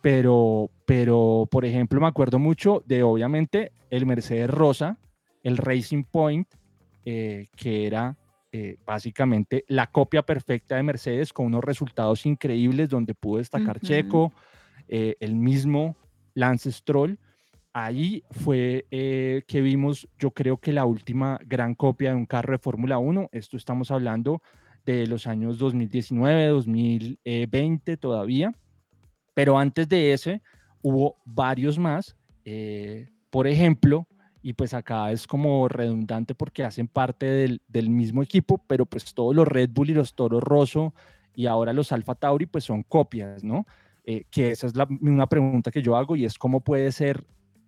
Pero, 0.00 0.70
pero, 0.86 1.48
por 1.50 1.64
ejemplo, 1.64 2.00
me 2.00 2.06
acuerdo 2.06 2.38
mucho 2.38 2.82
de, 2.86 3.02
obviamente, 3.02 3.72
el 3.90 4.06
Mercedes 4.06 4.48
Rosa, 4.48 4.98
el 5.42 5.56
Racing 5.56 6.04
Point, 6.04 6.48
eh, 7.04 7.48
que 7.56 7.86
era 7.86 8.16
eh, 8.50 8.78
básicamente 8.86 9.66
la 9.68 9.88
copia 9.88 10.22
perfecta 10.22 10.76
de 10.76 10.82
Mercedes 10.82 11.34
con 11.34 11.44
unos 11.44 11.62
resultados 11.62 12.24
increíbles 12.24 12.88
donde 12.88 13.12
pudo 13.12 13.38
destacar. 13.38 13.78
Checo, 13.78 14.32
eh, 14.88 15.16
el 15.20 15.34
mismo 15.34 15.96
Lance 16.32 16.72
Stroll. 16.72 17.18
Ahí 17.74 18.24
fue 18.30 18.86
eh, 18.90 19.42
que 19.46 19.60
vimos, 19.60 20.08
yo 20.18 20.30
creo 20.30 20.56
que 20.56 20.72
la 20.72 20.86
última 20.86 21.38
gran 21.44 21.74
copia 21.74 22.10
de 22.10 22.16
un 22.16 22.24
carro 22.24 22.52
de 22.52 22.58
Fórmula 22.58 22.96
1. 22.96 23.28
Esto 23.32 23.58
estamos 23.58 23.90
hablando 23.90 24.40
de 24.86 25.06
los 25.06 25.26
años 25.26 25.58
2019, 25.58 26.46
2020 26.46 27.98
todavía. 27.98 28.54
Pero 29.38 29.56
antes 29.56 29.88
de 29.88 30.12
ese 30.12 30.42
hubo 30.82 31.14
varios 31.24 31.78
más. 31.78 32.16
eh, 32.44 33.08
por 33.30 33.46
ejemplo, 33.46 34.08
y 34.42 34.54
pues 34.54 34.74
acá 34.74 35.12
es 35.12 35.28
como 35.28 35.68
redundante 35.68 36.34
porque 36.34 36.64
hacen 36.64 36.88
parte 36.88 37.26
del, 37.26 37.62
del 37.68 37.88
mismo 37.88 38.24
equipo, 38.24 38.58
pero 38.66 38.84
pues 38.84 39.14
todos 39.14 39.36
los 39.36 39.46
Red 39.46 39.70
Bull 39.70 39.90
y 39.90 39.94
los 39.94 40.14
Toro 40.14 40.40
Rosso 40.40 40.92
y 41.36 41.46
ahora 41.46 41.72
los 41.72 41.92
Alfa 41.92 42.16
Tauri 42.16 42.46
pues 42.46 42.64
son 42.64 42.82
copias, 42.82 43.44
¿no? 43.44 43.64
Eh, 44.02 44.24
que 44.28 44.50
esa 44.50 44.66
es 44.66 44.74
la, 44.74 44.88
una 45.00 45.28
pregunta 45.28 45.70
que 45.70 45.82
yo 45.82 45.96
hago 45.96 46.16
y 46.16 46.24
es 46.24 46.36
cómo 46.36 46.58
puede 46.58 46.90
ser 46.90 47.24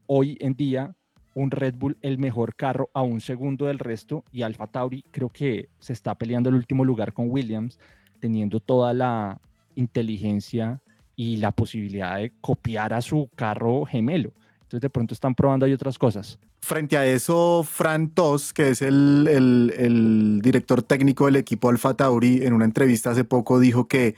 hoy 0.06 0.36
en 0.40 0.54
día 0.54 0.96
un 1.34 1.52
Red 1.52 1.76
Bull 1.76 1.98
el 2.02 2.18
mejor 2.18 2.56
carro 2.56 2.90
a 2.94 3.02
un 3.02 3.20
segundo 3.20 3.66
del 3.66 3.78
resto 3.78 4.24
y 4.32 4.42
Alfa 4.42 4.66
Tauri 4.66 5.04
creo 5.12 5.28
que 5.28 5.68
se 5.78 5.92
está 5.92 6.16
peleando 6.16 6.48
el 6.48 6.56
último 6.56 6.84
lugar 6.84 7.12
con 7.12 7.30
Williams 7.30 7.78
teniendo 8.18 8.58
toda 8.58 8.92
la 8.92 9.40
inteligencia 9.76 10.80
y 11.20 11.36
la 11.36 11.52
posibilidad 11.52 12.16
de 12.16 12.32
copiar 12.40 12.94
a 12.94 13.02
su 13.02 13.28
carro 13.36 13.84
gemelo. 13.84 14.32
Entonces 14.62 14.80
de 14.80 14.88
pronto 14.88 15.12
están 15.12 15.34
probando 15.34 15.66
ahí 15.66 15.72
otras 15.74 15.98
cosas. 15.98 16.38
Frente 16.60 16.96
a 16.96 17.04
eso, 17.04 17.62
Fran 17.62 18.08
Tos, 18.08 18.54
que 18.54 18.70
es 18.70 18.80
el, 18.80 19.28
el- 19.28 20.40
director 20.42 20.82
técnico 20.82 21.26
del 21.26 21.36
equipo 21.36 21.68
Alfa 21.68 21.92
Tauri, 21.92 22.46
en 22.46 22.54
una 22.54 22.64
entrevista 22.64 23.10
hace 23.10 23.24
poco 23.24 23.60
dijo 23.60 23.86
que, 23.86 24.14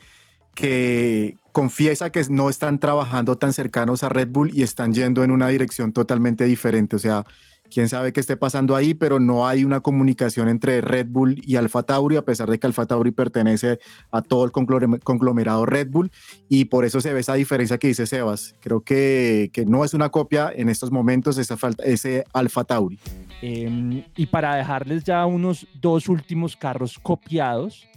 que 0.54 1.36
confiesa 1.50 2.10
que 2.10 2.22
no 2.30 2.48
están 2.48 2.78
trabajando 2.78 3.36
tan 3.36 3.52
cercanos 3.52 4.04
a 4.04 4.08
Red 4.08 4.28
Bull 4.28 4.52
y 4.54 4.62
están 4.62 4.94
yendo 4.94 5.24
en 5.24 5.32
una 5.32 5.48
dirección 5.48 5.92
totalmente 5.92 6.44
diferente. 6.44 6.94
O 6.94 7.00
sea, 7.00 7.24
quién 7.72 7.88
sabe 7.88 8.12
qué 8.12 8.20
esté 8.20 8.36
pasando 8.36 8.76
ahí, 8.76 8.94
pero 8.94 9.18
no 9.18 9.46
hay 9.46 9.64
una 9.64 9.80
comunicación 9.80 10.48
entre 10.48 10.80
Red 10.80 11.06
Bull 11.08 11.40
y 11.44 11.56
Alfa 11.56 11.82
Tauri, 11.82 12.16
a 12.16 12.24
pesar 12.24 12.50
de 12.50 12.58
que 12.58 12.66
Alfa 12.66 12.86
Tauri 12.86 13.10
pertenece 13.12 13.78
a 14.10 14.20
todo 14.22 14.44
el 14.44 14.52
conglom- 14.52 15.00
conglomerado 15.02 15.64
Red 15.66 15.88
Bull, 15.90 16.10
y 16.48 16.66
por 16.66 16.84
eso 16.84 17.00
se 17.00 17.12
ve 17.12 17.20
esa 17.20 17.34
diferencia 17.34 17.78
que 17.78 17.88
dice 17.88 18.06
Sebas. 18.06 18.54
Creo 18.60 18.82
que, 18.82 19.50
que 19.52 19.64
no 19.64 19.84
es 19.84 19.94
una 19.94 20.10
copia 20.10 20.52
en 20.54 20.68
estos 20.68 20.90
momentos 20.90 21.38
ese 21.38 22.24
Alfa 22.32 22.64
Tauri. 22.64 22.98
Em, 23.40 24.04
y 24.16 24.26
para 24.26 24.54
dejarles 24.56 25.04
ya 25.04 25.24
unos 25.26 25.66
dos 25.80 26.08
últimos 26.08 26.56
carros 26.56 26.98
copiados, 26.98 27.88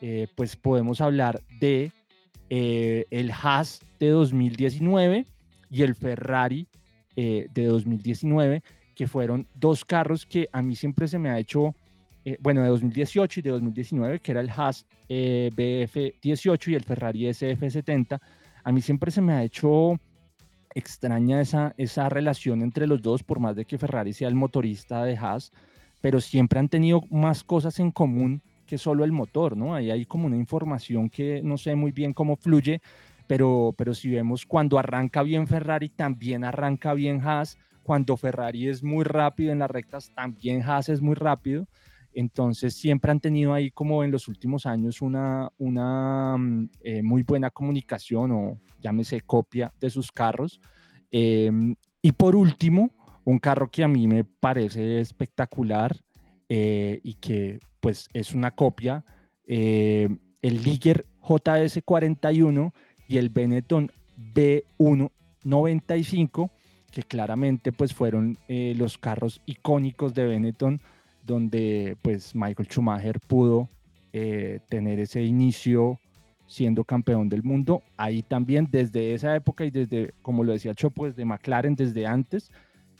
eh, 0.00 0.28
pues 0.34 0.56
podemos 0.56 1.00
hablar 1.00 1.42
de 1.60 1.92
eh, 2.48 3.04
el 3.10 3.30
Haas 3.30 3.80
de 4.00 4.08
2019 4.08 5.26
y 5.70 5.82
el 5.82 5.94
Ferrari 5.94 6.66
eh, 7.16 7.46
de 7.52 7.66
2019, 7.66 8.62
que 9.00 9.08
fueron 9.08 9.46
dos 9.54 9.86
carros 9.86 10.26
que 10.26 10.50
a 10.52 10.60
mí 10.60 10.76
siempre 10.76 11.08
se 11.08 11.18
me 11.18 11.30
ha 11.30 11.38
hecho, 11.38 11.74
eh, 12.22 12.36
bueno, 12.38 12.60
de 12.60 12.68
2018 12.68 13.40
y 13.40 13.42
de 13.42 13.48
2019, 13.48 14.20
que 14.20 14.32
era 14.32 14.42
el 14.42 14.50
Haas 14.50 14.84
eh, 15.08 15.50
BF18 15.56 16.68
y 16.68 16.74
el 16.74 16.84
Ferrari 16.84 17.22
SF70, 17.22 18.20
a 18.62 18.72
mí 18.72 18.82
siempre 18.82 19.10
se 19.10 19.22
me 19.22 19.32
ha 19.32 19.42
hecho 19.42 19.98
extraña 20.74 21.40
esa, 21.40 21.72
esa 21.78 22.10
relación 22.10 22.60
entre 22.60 22.86
los 22.86 23.00
dos, 23.00 23.22
por 23.22 23.40
más 23.40 23.56
de 23.56 23.64
que 23.64 23.78
Ferrari 23.78 24.12
sea 24.12 24.28
el 24.28 24.34
motorista 24.34 25.02
de 25.06 25.16
Haas, 25.16 25.50
pero 26.02 26.20
siempre 26.20 26.60
han 26.60 26.68
tenido 26.68 27.00
más 27.08 27.42
cosas 27.42 27.78
en 27.78 27.92
común 27.92 28.42
que 28.66 28.76
solo 28.76 29.02
el 29.04 29.12
motor, 29.12 29.56
¿no? 29.56 29.74
Ahí 29.74 29.90
hay 29.90 30.04
como 30.04 30.26
una 30.26 30.36
información 30.36 31.08
que 31.08 31.40
no 31.42 31.56
sé 31.56 31.74
muy 31.74 31.90
bien 31.90 32.12
cómo 32.12 32.36
fluye, 32.36 32.82
pero, 33.26 33.74
pero 33.78 33.94
si 33.94 34.10
vemos 34.10 34.44
cuando 34.44 34.78
arranca 34.78 35.22
bien 35.22 35.46
Ferrari, 35.46 35.88
también 35.88 36.44
arranca 36.44 36.92
bien 36.92 37.22
Haas, 37.26 37.56
cuando 37.90 38.16
Ferrari 38.16 38.68
es 38.68 38.84
muy 38.84 39.02
rápido 39.02 39.50
en 39.50 39.58
las 39.58 39.68
rectas, 39.68 40.12
también 40.14 40.62
Haas 40.62 40.88
es 40.88 41.00
muy 41.00 41.16
rápido. 41.16 41.66
Entonces 42.12 42.76
siempre 42.76 43.10
han 43.10 43.18
tenido 43.18 43.52
ahí 43.52 43.72
como 43.72 44.04
en 44.04 44.12
los 44.12 44.28
últimos 44.28 44.64
años 44.64 45.02
una, 45.02 45.50
una 45.58 46.36
mm, 46.38 46.70
eh, 46.82 47.02
muy 47.02 47.24
buena 47.24 47.50
comunicación 47.50 48.30
o 48.30 48.60
llámese 48.78 49.22
copia 49.22 49.72
de 49.80 49.90
sus 49.90 50.12
carros. 50.12 50.60
Em, 51.10 51.74
y 52.00 52.12
por 52.12 52.36
último, 52.36 52.92
un 53.24 53.40
carro 53.40 53.68
que 53.68 53.82
a 53.82 53.88
mí 53.88 54.06
me 54.06 54.22
parece 54.22 55.00
espectacular 55.00 55.96
eh, 56.48 57.00
y 57.02 57.14
que 57.14 57.58
pues 57.80 58.08
es 58.12 58.36
una 58.36 58.52
copia, 58.52 59.04
eh, 59.48 60.08
el 60.42 60.62
Liger 60.62 61.06
JS41 61.22 62.72
y 63.08 63.18
el 63.18 63.30
Benetton 63.30 63.90
B195, 64.32 66.52
que 66.90 67.02
claramente 67.02 67.72
pues 67.72 67.94
fueron 67.94 68.38
eh, 68.48 68.74
los 68.76 68.98
carros 68.98 69.40
icónicos 69.46 70.14
de 70.14 70.26
Benetton, 70.26 70.80
donde 71.24 71.96
pues 72.02 72.34
Michael 72.34 72.68
Schumacher 72.68 73.20
pudo 73.20 73.68
eh, 74.12 74.60
tener 74.68 74.98
ese 74.98 75.22
inicio 75.22 75.98
siendo 76.46 76.84
campeón 76.84 77.28
del 77.28 77.42
mundo. 77.44 77.82
Ahí 77.96 78.22
también 78.22 78.68
desde 78.70 79.14
esa 79.14 79.36
época 79.36 79.64
y 79.64 79.70
desde, 79.70 80.12
como 80.22 80.42
lo 80.42 80.52
decía 80.52 80.74
Chopo, 80.74 81.06
desde 81.06 81.24
McLaren, 81.24 81.76
desde 81.76 82.06
antes, 82.06 82.50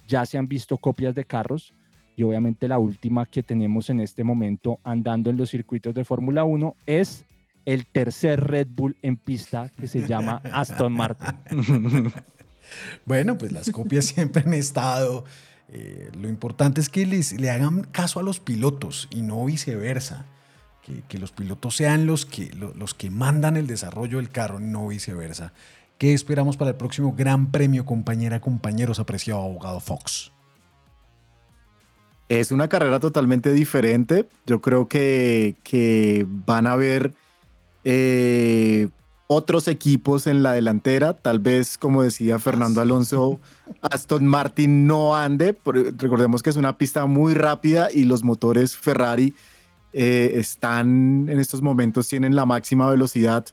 ya 0.06 0.24
se 0.24 0.38
han 0.38 0.46
visto 0.46 0.78
copias 0.78 1.14
de 1.14 1.24
carros 1.24 1.74
y 2.16 2.22
obviamente 2.22 2.68
la 2.68 2.78
última 2.78 3.26
que 3.26 3.42
tenemos 3.42 3.90
en 3.90 4.00
este 4.00 4.24
momento 4.24 4.78
andando 4.84 5.30
en 5.30 5.36
los 5.36 5.50
circuitos 5.50 5.94
de 5.94 6.04
Fórmula 6.04 6.44
1 6.44 6.76
es 6.86 7.24
el 7.64 7.86
tercer 7.86 8.40
Red 8.40 8.68
Bull 8.70 8.96
en 9.02 9.16
pista 9.16 9.70
que 9.76 9.86
se 9.86 10.06
llama 10.06 10.42
Aston 10.52 10.92
Martin. 10.92 11.34
bueno, 13.04 13.38
pues 13.38 13.52
las 13.52 13.70
copias 13.70 14.04
siempre 14.14 14.42
han 14.44 14.54
estado. 14.54 15.24
Eh, 15.68 16.10
lo 16.20 16.28
importante 16.28 16.80
es 16.80 16.88
que 16.88 17.06
les, 17.06 17.32
le 17.40 17.50
hagan 17.50 17.82
caso 17.84 18.20
a 18.20 18.22
los 18.22 18.40
pilotos 18.40 19.08
y 19.10 19.22
no 19.22 19.44
viceversa. 19.44 20.26
Que, 20.84 21.02
que 21.08 21.18
los 21.18 21.30
pilotos 21.32 21.76
sean 21.76 22.06
los 22.06 22.24
que, 22.26 22.50
lo- 22.54 22.72
los 22.74 22.94
que 22.94 23.10
mandan 23.10 23.56
el 23.56 23.66
desarrollo 23.66 24.16
del 24.16 24.30
carro, 24.30 24.58
no 24.60 24.88
viceversa. 24.88 25.52
¿Qué 25.98 26.14
esperamos 26.14 26.56
para 26.56 26.70
el 26.70 26.76
próximo 26.76 27.14
Gran 27.14 27.50
Premio, 27.50 27.84
compañera, 27.84 28.40
compañeros, 28.40 28.98
apreciado 28.98 29.42
abogado 29.42 29.78
Fox? 29.80 30.32
Es 32.28 32.52
una 32.52 32.68
carrera 32.68 33.00
totalmente 33.00 33.52
diferente. 33.52 34.28
Yo 34.46 34.60
creo 34.60 34.88
que, 34.88 35.56
que 35.64 36.24
van 36.28 36.66
a 36.66 36.72
haber 36.72 37.12
eh, 37.84 38.88
otros 39.32 39.68
equipos 39.68 40.26
en 40.26 40.42
la 40.42 40.54
delantera. 40.54 41.14
Tal 41.14 41.38
vez, 41.38 41.78
como 41.78 42.02
decía 42.02 42.40
Fernando 42.40 42.80
Alonso, 42.80 43.38
Aston 43.80 44.26
Martin 44.26 44.88
no 44.88 45.14
ande. 45.14 45.56
Recordemos 45.64 46.42
que 46.42 46.50
es 46.50 46.56
una 46.56 46.76
pista 46.76 47.06
muy 47.06 47.34
rápida 47.34 47.90
y 47.94 48.06
los 48.06 48.24
motores 48.24 48.76
Ferrari 48.76 49.32
eh, 49.92 50.32
están 50.34 51.28
en 51.28 51.38
estos 51.38 51.62
momentos, 51.62 52.08
tienen 52.08 52.34
la 52.34 52.44
máxima 52.44 52.90
velocidad 52.90 53.46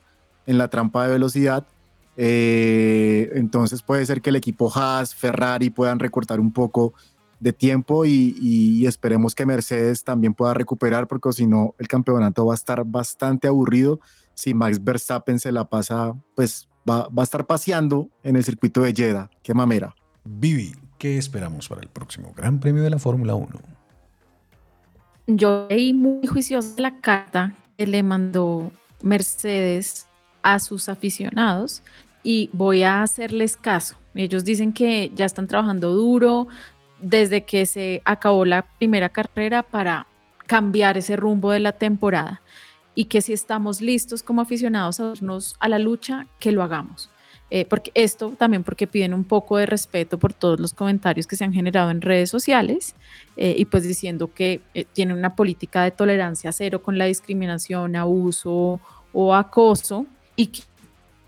en 0.48 0.58
la 0.58 0.68
trampa 0.68 1.06
de 1.06 1.12
velocidad. 1.12 1.68
Eh, 2.16 3.30
entonces 3.36 3.84
puede 3.84 4.04
ser 4.08 4.24
que 4.24 4.32
el 4.32 4.36
equipo 4.36 4.72
Haas, 4.74 5.14
Ferrari 5.14 5.70
puedan 5.70 6.00
recortar 6.00 6.40
un 6.40 6.54
poco 6.54 6.96
de 7.40 7.54
tiempo 7.54 8.06
y, 8.06 8.36
y 8.42 8.86
esperemos 8.88 9.36
que 9.36 9.46
Mercedes 9.46 10.04
también 10.04 10.34
pueda 10.34 10.54
recuperar 10.54 11.08
porque 11.08 11.32
si 11.34 11.46
no 11.46 11.76
el 11.78 11.88
campeonato 11.88 12.46
va 12.46 12.54
a 12.54 12.56
estar 12.56 12.84
bastante 12.86 13.48
aburrido 13.48 14.00
si 14.38 14.54
Max 14.54 14.84
Verstappen 14.84 15.40
se 15.40 15.52
la 15.52 15.66
pasa, 15.66 16.14
pues 16.36 16.70
va, 16.88 17.08
va 17.10 17.24
a 17.24 17.26
estar 17.26 17.48
paseando 17.48 18.08
en 18.22 18.36
el 18.36 18.44
circuito 18.44 18.82
de 18.82 18.94
Jeddah. 18.94 19.32
Qué 19.42 19.56
mamera. 19.56 19.96
Vivi, 20.24 20.76
¿qué 21.00 21.18
esperamos 21.18 21.68
para 21.68 21.82
el 21.82 21.88
próximo 21.88 22.34
Gran 22.36 22.60
Premio 22.60 22.84
de 22.84 22.92
la 22.92 23.00
Fórmula 23.00 23.34
1? 23.34 23.50
Yo 25.26 25.68
leí 25.70 25.92
muy 25.94 26.28
juiciosa 26.28 26.76
la 26.78 27.02
carta 27.02 27.56
que 27.78 27.88
le 27.88 28.04
mandó 28.04 28.72
Mercedes 29.02 30.08
a 30.44 30.60
sus 30.60 30.88
aficionados 30.88 31.82
y 32.24 32.52
voy 32.54 32.84
a 32.84 33.02
hacerles 33.02 33.58
caso. 33.58 33.96
Ellos 34.14 34.46
dicen 34.46 34.72
que 34.72 35.12
ya 35.16 35.26
están 35.26 35.48
trabajando 35.48 35.94
duro 35.94 36.48
desde 37.00 37.44
que 37.44 37.66
se 37.66 38.02
acabó 38.06 38.46
la 38.46 38.64
primera 38.64 39.10
carrera 39.10 39.64
para 39.64 40.08
cambiar 40.46 40.98
ese 40.98 41.16
rumbo 41.16 41.52
de 41.52 41.60
la 41.60 41.74
temporada 41.74 42.42
y 42.96 43.06
que 43.06 43.22
si 43.22 43.34
estamos 43.34 43.82
listos 43.82 44.24
como 44.24 44.42
aficionados 44.42 45.00
a 45.00 45.10
darnos 45.10 45.56
a 45.60 45.70
la 45.70 45.78
lucha, 45.78 46.26
que 46.40 46.52
lo 46.52 46.64
hagamos. 46.64 47.12
Eh, 47.50 47.64
porque 47.64 47.92
esto 47.94 48.34
también 48.38 48.64
porque 48.64 48.88
piden 48.88 49.14
un 49.14 49.24
poco 49.24 49.56
de 49.56 49.66
respeto 49.66 50.18
por 50.18 50.34
todos 50.34 50.60
los 50.60 50.74
comentarios 50.74 51.28
que 51.28 51.38
se 51.38 51.46
han 51.46 51.54
generado 51.54 51.92
en 51.92 52.02
redes 52.02 52.30
sociales 52.30 52.94
eh, 53.38 53.56
y 53.58 53.64
pues 53.66 53.84
diciendo 53.84 54.34
que 54.34 54.60
eh, 54.74 54.84
tienen 54.84 55.16
una 55.16 55.34
política 55.34 55.84
de 55.84 55.92
tolerancia 55.92 56.52
cero 56.52 56.84
con 56.84 56.98
la 56.98 57.06
discriminación, 57.06 57.96
abuso 57.96 58.82
o 59.14 59.34
acoso 59.34 60.08
y 60.36 60.48
que 60.48 60.64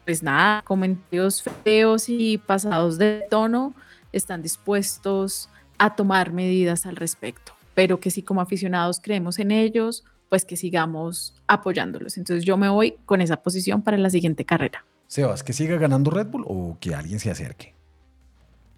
pues 0.03 0.22
nada, 0.22 0.61
comentarios 0.63 1.43
feos 1.63 2.09
y 2.09 2.38
pasados 2.38 2.97
de 2.97 3.26
tono 3.30 3.74
están 4.11 4.41
dispuestos 4.41 5.49
a 5.80 5.96
tomar 5.96 6.32
medidas 6.32 6.86
al 6.86 6.96
respecto, 6.96 7.54
pero 7.74 8.00
que 8.00 8.12
si 8.12 8.22
como 8.22 8.42
aficionados 8.42 9.00
creemos 9.02 9.40
en 9.40 9.52
ellos, 9.52 10.04
pues 10.30 10.46
que 10.46 10.56
sigamos 10.56 11.34
apoyándolos. 11.48 12.18
Entonces 12.18 12.46
yo 12.46 12.56
me 12.58 12.70
voy 12.70 12.96
con 13.06 13.22
esa 13.22 13.38
posición 13.38 13.82
para 13.82 13.98
la 13.98 14.10
siguiente 14.10 14.46
carrera. 14.46 14.86
Sebas, 15.08 15.44
¿que 15.44 15.54
siga 15.54 15.78
ganando 15.78 16.12
Red 16.12 16.28
Bull 16.28 16.46
o 16.48 16.78
que 16.80 16.94
alguien 16.94 17.20
se 17.20 17.32
acerque? 17.32 17.74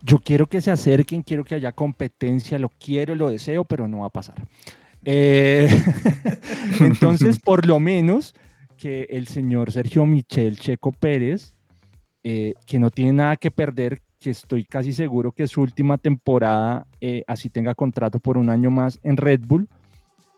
Yo 0.02 0.20
quiero 0.20 0.48
que 0.48 0.62
se 0.62 0.72
acerquen, 0.72 1.22
quiero 1.24 1.44
que 1.44 1.56
haya 1.56 1.74
competencia, 1.74 2.58
lo 2.58 2.70
quiero, 2.70 3.14
lo 3.16 3.30
deseo, 3.30 3.66
pero 3.66 3.88
no 3.88 4.00
va 4.00 4.08
a 4.08 4.12
pasar. 4.12 4.36
Eh, 5.04 5.70
entonces, 6.80 7.40
por 7.44 7.68
lo 7.68 7.80
menos 7.80 8.34
que 8.78 9.08
el 9.10 9.28
señor 9.28 9.72
Sergio 9.72 10.06
Michel 10.06 10.58
Checo 10.58 10.92
Pérez, 10.92 11.54
eh, 12.24 12.54
que 12.66 12.80
no 12.80 12.90
tiene 12.90 13.14
nada 13.14 13.36
que 13.36 13.52
perder, 13.52 14.02
que 14.22 14.30
estoy 14.30 14.64
casi 14.64 14.94
seguro 14.94 15.32
que 15.32 15.48
su 15.48 15.62
última 15.62 15.98
temporada, 15.98 16.86
eh, 17.02 17.24
así 17.26 17.50
tenga 17.50 17.74
contrato 17.74 18.20
por 18.20 18.38
un 18.38 18.52
año 18.52 18.70
más 18.70 19.00
en 19.02 19.18
Red 19.18 19.42
Bull, 19.48 19.68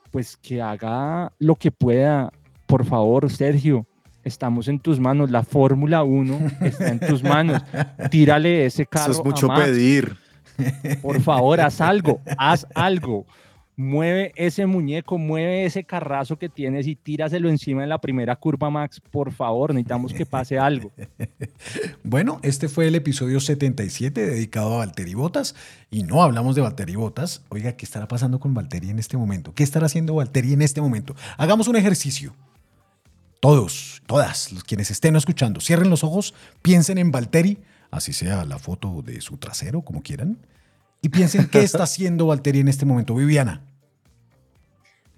pues 0.10 0.38
que 0.38 0.62
haga 0.62 1.34
lo 1.38 1.56
que 1.56 1.70
pueda. 1.70 2.32
Por 2.66 2.86
favor, 2.86 3.30
Sergio, 3.30 3.86
estamos 4.24 4.70
en 4.70 4.80
tus 4.80 5.02
manos. 5.02 5.30
La 5.30 5.44
Fórmula 5.44 6.04
1 6.04 6.40
está 6.62 6.88
en 6.88 7.00
tus 7.02 7.24
manos. 7.24 7.62
Tírale 8.10 8.66
ese 8.66 8.86
carro. 8.86 9.12
Eso 9.12 9.22
es 9.22 9.26
mucho 9.26 9.52
a 9.52 9.58
Max. 9.58 9.66
pedir. 9.66 10.16
Por 11.02 11.20
favor, 11.20 11.60
haz 11.60 11.82
algo, 11.82 12.22
haz 12.38 12.66
algo. 12.74 13.26
Mueve 13.76 14.32
ese 14.36 14.68
muñeco, 14.68 15.18
mueve 15.18 15.66
ese 15.66 15.84
carrazo 15.84 16.38
que 16.38 16.48
tienes 16.48 16.86
y 16.86 16.96
tíraselo 16.96 17.50
encima 17.50 17.82
de 17.82 17.88
la 17.88 18.00
primera 18.00 18.36
curva, 18.36 18.70
Max. 18.70 19.00
Por 19.00 19.32
favor, 19.32 19.74
necesitamos 19.74 20.14
que 20.14 20.26
pase 20.26 20.58
algo. 20.60 20.92
Bueno, 22.04 22.40
este 22.44 22.68
fue 22.68 22.88
el 22.88 22.96
episodio 22.96 23.40
77 23.40 24.26
dedicado 24.26 24.76
a 24.76 24.78
Valtteri 24.80 25.16
Botas 25.16 25.56
y 25.90 26.04
no 26.04 26.22
hablamos 26.22 26.56
de 26.56 26.62
Valtteri 26.62 26.96
Botas. 26.96 27.44
Oiga, 27.50 27.76
¿qué 27.76 27.86
estará 27.86 28.08
pasando 28.08 28.40
con 28.40 28.54
Valtteri 28.54 28.90
en 28.90 29.00
este 29.00 29.18
momento? 29.18 29.54
¿Qué 29.56 29.64
estará 29.64 29.88
haciendo 29.88 30.16
Valtteri 30.16 30.54
en 30.54 30.62
este 30.62 30.82
momento? 30.82 31.16
Hagamos 31.38 31.68
un 31.68 31.76
ejercicio. 31.76 32.36
Todos, 33.40 34.04
todas, 34.06 34.52
los 34.52 34.64
quienes 34.64 34.92
estén 34.92 35.16
escuchando, 35.16 35.60
cierren 35.60 35.90
los 35.90 36.04
ojos, 36.04 36.34
piensen 36.62 36.98
en 36.98 37.12
Valtteri, 37.12 37.60
así 37.90 38.14
sea 38.14 38.46
la 38.46 38.60
foto 38.60 39.02
de 39.02 39.20
su 39.22 39.38
trasero, 39.38 39.82
como 39.82 40.02
quieran, 40.04 40.38
y 41.04 41.10
piensen 41.10 41.48
qué 41.48 41.60
está 41.60 41.84
haciendo 41.84 42.26
Valtteri 42.26 42.62
en 42.62 42.70
este 42.70 42.86
momento. 42.86 43.14
Viviana. 43.14 43.62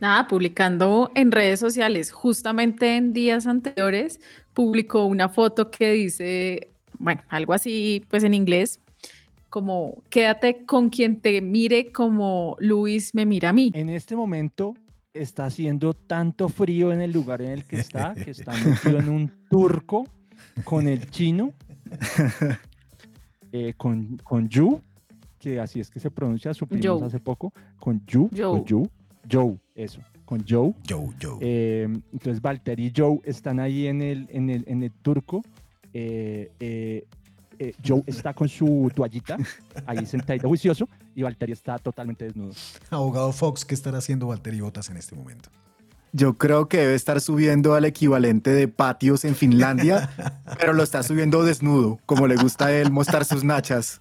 Nada, 0.02 0.28
publicando 0.28 1.10
en 1.16 1.32
redes 1.32 1.62
sociales, 1.62 2.12
justamente 2.12 2.98
en 2.98 3.14
días 3.14 3.48
anteriores, 3.48 4.20
publicó 4.54 5.06
una 5.06 5.30
foto 5.30 5.72
que 5.72 5.94
dice, 5.94 6.72
bueno, 7.00 7.22
algo 7.30 7.54
así, 7.54 8.04
pues 8.10 8.26
en 8.26 8.34
inglés, 8.34 8.82
como 9.50 10.04
quédate 10.10 10.66
con 10.66 10.90
quien 10.90 11.22
te 11.22 11.40
mire 11.40 11.94
como 11.94 12.58
Luis 12.60 13.16
me 13.16 13.26
mira 13.26 13.50
a 13.50 13.54
mí. 13.54 13.72
En 13.74 13.90
este 13.90 14.18
momento 14.18 14.76
está 15.14 15.46
haciendo 15.46 15.94
tanto 15.94 16.50
frío 16.50 16.92
en 16.92 17.00
el 17.00 17.14
lugar 17.14 17.42
en 17.42 17.52
el 17.52 17.64
que 17.64 17.78
está, 17.78 18.16
que 18.16 18.32
está 18.32 18.52
metido 18.52 19.00
en 19.00 19.08
un 19.08 19.32
turco 19.50 20.10
con 20.66 20.90
el 20.90 21.10
chino, 21.10 21.54
eh, 23.54 23.74
con, 23.78 24.18
con 24.18 24.50
Yu, 24.50 24.82
que 25.46 25.60
así 25.60 25.80
es 25.80 25.90
que 25.92 26.00
se 26.00 26.10
pronuncia, 26.10 26.54
supimos 26.54 26.86
Joe. 26.86 27.06
hace 27.06 27.20
poco, 27.20 27.54
con 27.80 28.02
Yu, 28.08 28.30
Joe. 28.36 28.46
o 28.46 28.66
Yu, 28.66 28.90
Joe, 29.32 29.58
eso, 29.76 30.00
con 30.26 30.44
Joe. 30.48 30.74
Joe, 30.90 31.08
Joe. 31.22 31.38
Eh, 31.40 31.88
entonces 32.12 32.42
Valtteri 32.42 32.88
y 32.88 32.94
Joe 32.96 33.20
están 33.24 33.60
ahí 33.60 33.86
en 33.88 34.02
el, 34.02 34.28
en 34.32 34.50
el, 34.50 34.64
en 34.68 34.82
el 34.84 34.92
turco. 34.92 35.44
eh, 35.94 36.52
eh, 36.60 37.06
eh, 37.60 37.74
Joe 37.86 38.04
está 38.06 38.34
con 38.34 38.50
su 38.50 38.92
toallita 38.94 39.38
ahí 39.86 40.06
sentadito 40.06 40.50
juicioso 40.50 40.90
y 41.16 41.22
Valtteri 41.22 41.54
está 41.54 41.78
totalmente 41.80 42.26
desnudo. 42.26 42.52
Abogado 42.90 43.32
Fox, 43.32 43.64
¿qué 43.64 43.74
estará 43.76 44.00
haciendo 44.00 44.28
Valtteri 44.28 44.60
Botas 44.60 44.90
en 44.90 44.98
este 44.98 45.16
momento? 45.16 45.50
Yo 46.16 46.38
creo 46.38 46.70
que 46.70 46.78
debe 46.78 46.96
estar 46.96 47.20
subiendo 47.20 47.74
al 47.74 47.84
equivalente 47.84 48.52
de 48.52 48.70
patios 48.70 49.26
en 49.26 49.36
Finlandia, 49.36 50.10
pero 50.58 50.72
lo 50.72 50.82
está 50.82 51.04
subiendo 51.04 51.44
desnudo, 51.44 52.00
como 52.06 52.26
le 52.26 52.38
gusta 52.38 52.68
a 52.68 52.72
él 52.72 52.90
mostrar 52.90 53.26
sus 53.26 53.44
nachas. 53.44 54.00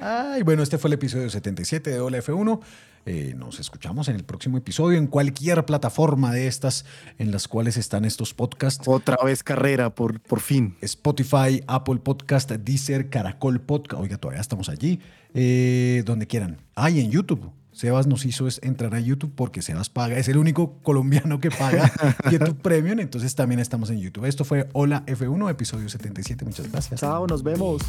Ay, 0.00 0.44
bueno, 0.44 0.62
este 0.62 0.78
fue 0.78 0.88
el 0.88 0.94
episodio 0.94 1.28
77 1.28 1.90
de 1.90 2.00
Hola 2.00 2.20
F1. 2.22 2.60
Eh, 3.04 3.34
nos 3.36 3.60
escuchamos 3.60 4.08
en 4.08 4.16
el 4.16 4.24
próximo 4.24 4.56
episodio 4.56 4.96
en 4.96 5.08
cualquier 5.08 5.66
plataforma 5.66 6.32
de 6.32 6.46
estas 6.46 6.86
en 7.18 7.30
las 7.30 7.46
cuales 7.46 7.76
están 7.76 8.06
estos 8.06 8.32
podcasts. 8.32 8.88
Otra 8.88 9.18
vez 9.22 9.44
carrera, 9.44 9.94
por, 9.94 10.20
por 10.20 10.40
fin. 10.40 10.74
Spotify, 10.80 11.62
Apple 11.66 11.96
Podcast, 11.96 12.50
Deezer, 12.50 13.10
Caracol 13.10 13.60
Podcast. 13.60 14.00
Oiga, 14.02 14.16
todavía 14.16 14.40
estamos 14.40 14.70
allí. 14.70 15.00
Eh, 15.34 16.02
donde 16.06 16.26
quieran. 16.26 16.62
Ah, 16.76 16.88
y 16.88 17.00
en 17.00 17.10
YouTube. 17.10 17.52
Sebas 17.82 18.06
nos 18.06 18.24
hizo 18.24 18.46
es 18.46 18.60
entrar 18.62 18.94
a 18.94 19.00
YouTube 19.00 19.32
porque 19.34 19.60
Sebas 19.60 19.90
paga, 19.90 20.16
es 20.16 20.28
el 20.28 20.36
único 20.38 20.78
colombiano 20.84 21.40
que 21.40 21.50
paga 21.50 21.90
YouTube 22.30 22.54
Premium, 22.62 23.00
entonces 23.00 23.34
también 23.34 23.58
estamos 23.58 23.90
en 23.90 23.98
YouTube. 23.98 24.24
Esto 24.26 24.44
fue 24.44 24.68
Hola 24.72 25.04
F1, 25.06 25.50
episodio 25.50 25.88
77. 25.88 26.44
Muchas 26.44 26.70
gracias. 26.70 27.00
Chao, 27.00 27.26
nos 27.26 27.42
vemos. 27.42 27.82